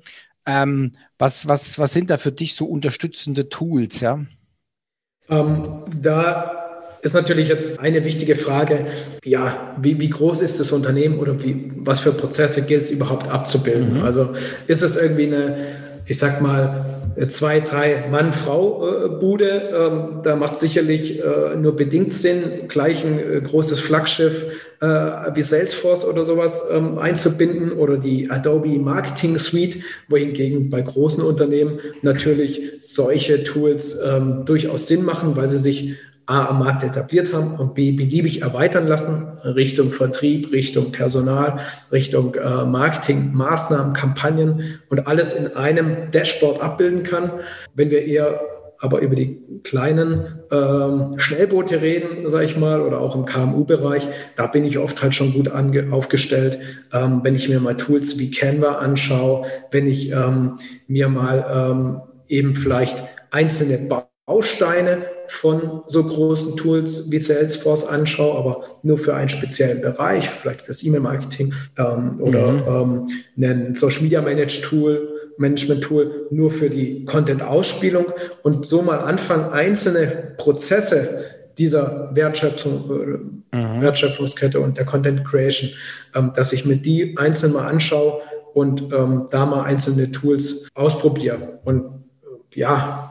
Ähm, 0.47 0.93
was, 1.19 1.49
was, 1.49 1.79
was 1.79 1.93
sind 1.93 2.11
da 2.11 2.19
für 2.19 2.33
dich 2.33 2.55
so 2.55 2.67
unterstützende 2.67 3.49
Tools, 3.49 4.01
ja? 4.01 4.25
Ähm, 5.29 5.85
da 6.01 6.58
ist 7.03 7.15
natürlich 7.15 7.49
jetzt 7.49 7.79
eine 7.79 8.05
wichtige 8.05 8.37
Frage, 8.37 8.87
ja, 9.25 9.77
wie, 9.81 10.01
wie 10.01 10.11
groß 10.11 10.41
ist 10.41 10.61
das 10.61 10.73
Unternehmen 10.73 11.19
oder 11.19 11.43
wie, 11.43 11.71
was 11.77 12.01
für 12.01 12.13
Prozesse 12.13 12.63
gilt 12.63 12.83
es 12.83 12.91
überhaupt 12.91 13.29
abzubilden? 13.29 13.99
Mhm. 13.99 14.05
Also 14.05 14.31
ist 14.67 14.83
es 14.83 14.97
irgendwie 14.97 15.27
eine, 15.27 15.57
ich 16.07 16.19
sag 16.19 16.41
mal, 16.41 16.99
zwei, 17.27 17.61
drei 17.61 18.07
Mann-Frau-Bude. 18.11 19.49
Ähm, 19.49 20.21
da 20.23 20.37
macht 20.37 20.57
sicherlich 20.57 21.21
äh, 21.21 21.57
nur 21.57 21.75
bedingt 21.75 22.13
Sinn, 22.13 22.69
gleich 22.69 23.05
ein 23.05 23.19
äh, 23.19 23.41
großes 23.41 23.81
Flaggschiff 23.81 24.45
äh, 24.81 24.87
wie 24.87 25.43
Salesforce 25.43 26.05
oder 26.05 26.25
sowas 26.25 26.67
ähm, 26.71 26.99
einzubinden 26.99 27.73
oder 27.73 27.97
die 27.97 28.31
Adobe 28.31 28.79
Marketing 28.79 29.39
Suite, 29.39 29.79
wohingegen 30.09 30.71
bei 30.71 30.83
großen 30.83 31.23
Unternehmen 31.23 31.81
natürlich 32.03 32.61
solche 32.79 33.43
Tools 33.43 33.99
ähm, 34.05 34.45
durchaus 34.45 34.87
Sinn 34.87 35.05
machen, 35.05 35.37
weil 35.37 35.49
sie 35.49 35.59
sich 35.59 35.97
A 36.29 36.47
am 36.47 36.59
Markt 36.59 36.85
etabliert 36.85 37.33
haben 37.33 37.57
und 37.57 37.75
B 37.75 37.93
beliebig 37.93 38.43
erweitern 38.43 38.87
lassen, 38.87 39.39
Richtung 39.45 39.91
Vertrieb, 39.91 40.53
Richtung 40.53 40.93
Personal, 40.93 41.59
Richtung 41.91 42.35
äh, 42.35 42.67
Marketing, 42.67 43.31
Maßnahmen, 43.33 43.95
Kampagnen 43.95 44.79
und 44.91 45.07
alles 45.07 45.33
in 45.33 45.57
einem 45.57 46.11
Dashboard 46.11 46.61
abbilden 46.61 47.03
kann. 47.03 47.33
Wenn 47.75 47.91
wir 47.91 48.05
eher 48.05 48.41
aber 48.79 49.01
über 49.01 49.17
die 49.17 49.43
kleinen 49.65 50.39
ähm, 50.53 51.15
Schnellboote 51.19 51.81
reden, 51.81 52.29
sage 52.31 52.45
ich 52.45 52.57
mal, 52.57 52.81
oder 52.81 53.01
auch 53.01 53.17
im 53.17 53.25
KMU-Bereich, 53.25 54.09
da 54.37 54.47
bin 54.47 54.65
ich 54.65 54.79
oft 54.79 55.03
halt 55.03 55.15
schon 55.15 55.33
gut 55.33 55.51
aufgestellt. 55.51 56.59
Ähm, 56.93 57.21
wenn 57.23 57.35
ich 57.35 57.49
mir 57.49 57.59
mal 57.59 57.77
Tools 57.77 58.19
wie 58.19 58.31
Canva 58.31 58.75
anschaue, 58.75 59.47
wenn 59.71 59.87
ich 59.87 60.13
ähm, 60.13 60.59
mir 60.87 61.09
mal 61.09 61.73
ähm, 61.73 62.01
eben 62.29 62.55
vielleicht 62.55 63.03
einzelne 63.31 63.89
Bausteine 64.27 64.99
von 65.29 65.83
so 65.87 66.05
großen 66.05 66.57
Tools 66.57 67.11
wie 67.11 67.19
Salesforce 67.19 67.85
anschaue, 67.85 68.37
aber 68.37 68.65
nur 68.83 68.99
für 68.99 69.15
einen 69.15 69.29
speziellen 69.29 69.81
Bereich, 69.81 70.29
vielleicht 70.29 70.63
fürs 70.63 70.83
E-Mail-Marketing 70.83 71.55
ähm, 71.77 72.21
oder 72.21 72.53
mhm. 72.53 73.07
ähm, 73.39 73.45
ein 73.45 73.75
Social 73.75 74.03
Media 74.03 74.21
Manage 74.21 74.63
Tool, 74.63 75.09
Management 75.39 75.83
Tool 75.83 76.27
nur 76.31 76.51
für 76.51 76.69
die 76.69 77.05
Content-Ausspielung 77.05 78.07
und 78.43 78.67
so 78.67 78.83
mal 78.83 78.99
anfangen, 78.99 79.53
einzelne 79.53 80.35
Prozesse 80.37 81.25
dieser 81.59 82.11
Wertschöpfung, 82.15 82.91
äh, 83.53 83.57
mhm. 83.57 83.83
Wertschöpfungskette 83.83 84.61
und 84.61 84.79
der 84.79 84.85
Content 84.85 85.25
Creation, 85.27 85.71
ähm, 86.15 86.33
dass 86.35 86.53
ich 86.53 86.65
mir 86.65 86.77
die 86.77 87.17
einzeln 87.19 87.53
mal 87.53 87.67
anschaue 87.67 88.21
und 88.55 88.93
ähm, 88.93 89.27
da 89.31 89.47
mal 89.47 89.65
einzelne 89.65 90.11
Tools 90.11 90.69
ausprobiere. 90.75 91.61
Und 91.65 91.85
äh, 91.85 92.61
ja, 92.61 93.08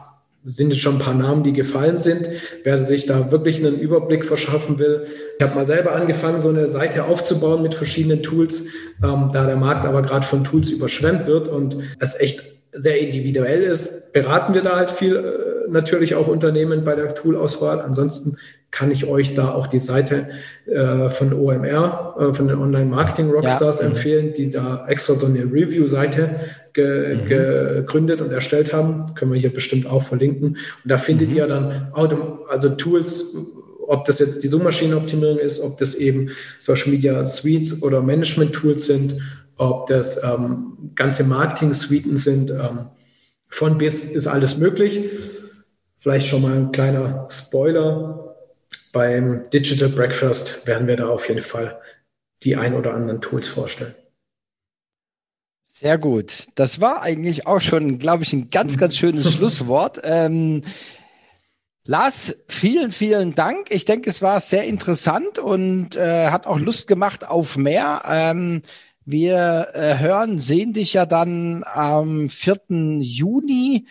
sind 0.48 0.72
jetzt 0.72 0.82
schon 0.82 0.96
ein 0.96 1.00
paar 1.00 1.14
Namen, 1.14 1.42
die 1.42 1.52
gefallen 1.52 1.98
sind. 1.98 2.28
Wer 2.64 2.82
sich 2.82 3.06
da 3.06 3.30
wirklich 3.30 3.58
einen 3.64 3.78
Überblick 3.78 4.24
verschaffen 4.24 4.78
will, 4.78 5.06
ich 5.38 5.44
habe 5.44 5.54
mal 5.54 5.64
selber 5.64 5.94
angefangen, 5.94 6.40
so 6.40 6.48
eine 6.48 6.68
Seite 6.68 7.04
aufzubauen 7.04 7.62
mit 7.62 7.74
verschiedenen 7.74 8.22
Tools, 8.22 8.64
ähm, 9.02 9.28
da 9.32 9.46
der 9.46 9.56
Markt 9.56 9.84
aber 9.84 10.02
gerade 10.02 10.26
von 10.26 10.44
Tools 10.44 10.70
überschwemmt 10.70 11.26
wird 11.26 11.48
und 11.48 11.76
es 12.00 12.18
echt 12.18 12.42
sehr 12.72 12.98
individuell 12.98 13.62
ist, 13.62 14.12
beraten 14.12 14.54
wir 14.54 14.62
da 14.62 14.76
halt 14.76 14.90
viel 14.90 15.16
äh, 15.16 15.70
natürlich 15.70 16.14
auch 16.14 16.28
Unternehmen 16.28 16.84
bei 16.84 16.94
der 16.94 17.14
Toolauswahl. 17.14 17.80
Ansonsten 17.80 18.36
kann 18.70 18.90
ich 18.90 19.06
euch 19.06 19.34
da 19.34 19.52
auch 19.52 19.66
die 19.66 19.78
Seite 19.78 20.28
äh, 20.66 21.08
von 21.08 21.32
OMR, 21.32 22.16
äh, 22.18 22.34
von 22.34 22.48
den 22.48 22.58
Online 22.58 22.86
Marketing 22.86 23.30
Rockstars 23.30 23.80
ja. 23.80 23.86
empfehlen, 23.86 24.34
die 24.34 24.50
da 24.50 24.86
extra 24.88 25.14
so 25.14 25.26
eine 25.26 25.44
Review-Seite 25.44 26.36
ge 26.78 27.14
mhm. 27.14 27.28
gegründet 27.28 28.20
und 28.20 28.32
erstellt 28.32 28.72
haben. 28.72 29.14
Können 29.14 29.32
wir 29.32 29.40
hier 29.40 29.52
bestimmt 29.52 29.86
auch 29.86 30.02
verlinken. 30.02 30.48
Und 30.48 30.58
da 30.84 30.98
findet 30.98 31.30
mhm. 31.30 31.36
ihr 31.36 31.46
dann 31.46 31.92
also 32.48 32.68
Tools, 32.70 33.34
ob 33.86 34.04
das 34.04 34.18
jetzt 34.18 34.42
die 34.42 34.48
Suchmaschinenoptimierung 34.48 35.38
ist, 35.38 35.60
ob 35.60 35.78
das 35.78 35.94
eben 35.94 36.30
Social 36.58 36.90
Media 36.90 37.24
Suites 37.24 37.82
oder 37.82 38.02
Management 38.02 38.52
Tools 38.52 38.86
sind, 38.86 39.16
ob 39.56 39.86
das 39.86 40.22
ähm, 40.22 40.92
ganze 40.94 41.24
Marketing-Suiten 41.24 42.16
sind. 42.16 42.50
Ähm, 42.50 42.86
von 43.48 43.78
bis 43.78 44.04
ist 44.04 44.26
alles 44.26 44.58
möglich. 44.58 45.00
Vielleicht 45.96 46.26
schon 46.26 46.42
mal 46.42 46.54
ein 46.56 46.70
kleiner 46.70 47.26
Spoiler 47.30 48.36
beim 48.92 49.48
Digital 49.50 49.88
Breakfast 49.88 50.66
werden 50.66 50.86
wir 50.86 50.96
da 50.96 51.08
auf 51.08 51.28
jeden 51.28 51.40
Fall 51.40 51.78
die 52.42 52.56
ein 52.56 52.74
oder 52.74 52.94
anderen 52.94 53.20
Tools 53.20 53.48
vorstellen. 53.48 53.94
Sehr 55.80 55.96
gut. 55.96 56.48
Das 56.56 56.80
war 56.80 57.02
eigentlich 57.02 57.46
auch 57.46 57.60
schon, 57.60 58.00
glaube 58.00 58.24
ich, 58.24 58.32
ein 58.32 58.50
ganz, 58.50 58.78
ganz 58.78 58.96
schönes 58.96 59.32
Schlusswort. 59.34 60.00
Ähm, 60.02 60.62
Lars, 61.84 62.34
vielen, 62.48 62.90
vielen 62.90 63.36
Dank. 63.36 63.68
Ich 63.70 63.84
denke, 63.84 64.10
es 64.10 64.20
war 64.20 64.40
sehr 64.40 64.64
interessant 64.64 65.38
und 65.38 65.96
äh, 65.96 66.30
hat 66.30 66.48
auch 66.48 66.58
Lust 66.58 66.88
gemacht 66.88 67.24
auf 67.24 67.56
mehr. 67.56 68.02
Ähm, 68.10 68.62
wir 69.04 69.68
äh, 69.74 69.98
hören, 69.98 70.40
sehen 70.40 70.72
dich 70.72 70.94
ja 70.94 71.06
dann 71.06 71.62
am 71.64 72.28
4. 72.28 72.98
Juni 72.98 73.86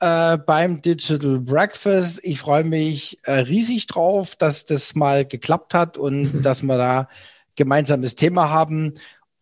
äh, 0.00 0.38
beim 0.38 0.82
Digital 0.82 1.38
Breakfast. 1.38 2.18
Ich 2.24 2.40
freue 2.40 2.64
mich 2.64 3.20
äh, 3.22 3.34
riesig 3.34 3.86
drauf, 3.86 4.34
dass 4.34 4.64
das 4.64 4.96
mal 4.96 5.24
geklappt 5.24 5.72
hat 5.72 5.98
und 5.98 6.42
dass 6.42 6.64
wir 6.64 6.78
da 6.78 7.08
gemeinsames 7.54 8.16
Thema 8.16 8.50
haben. 8.50 8.94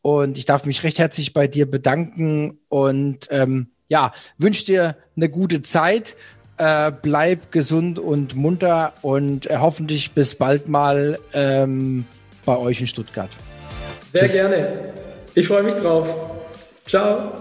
Und 0.07 0.39
ich 0.39 0.47
darf 0.47 0.67
mich 0.67 0.85
recht 0.85 1.01
herzlich 1.01 1.33
bei 1.33 1.49
dir 1.49 1.69
bedanken 1.69 2.61
und 2.69 3.27
ähm, 3.33 3.71
ja, 3.89 4.13
wünsche 4.39 4.65
dir 4.65 4.95
eine 5.17 5.29
gute 5.29 5.63
Zeit. 5.63 6.15
Äh, 6.59 6.93
bleib 7.03 7.51
gesund 7.51 7.99
und 7.99 8.37
munter 8.37 8.93
und 9.03 9.51
äh, 9.51 9.57
hoffentlich 9.59 10.13
bis 10.13 10.37
bald 10.37 10.69
mal 10.69 11.19
ähm, 11.33 12.05
bei 12.45 12.57
euch 12.57 12.81
in 12.81 12.87
Stuttgart. 12.87 13.37
Sehr 14.13 14.23
Tschüss. 14.23 14.33
gerne. 14.35 14.95
Ich 15.35 15.49
freue 15.49 15.65
mich 15.65 15.75
drauf. 15.75 16.07
Ciao. 16.87 17.33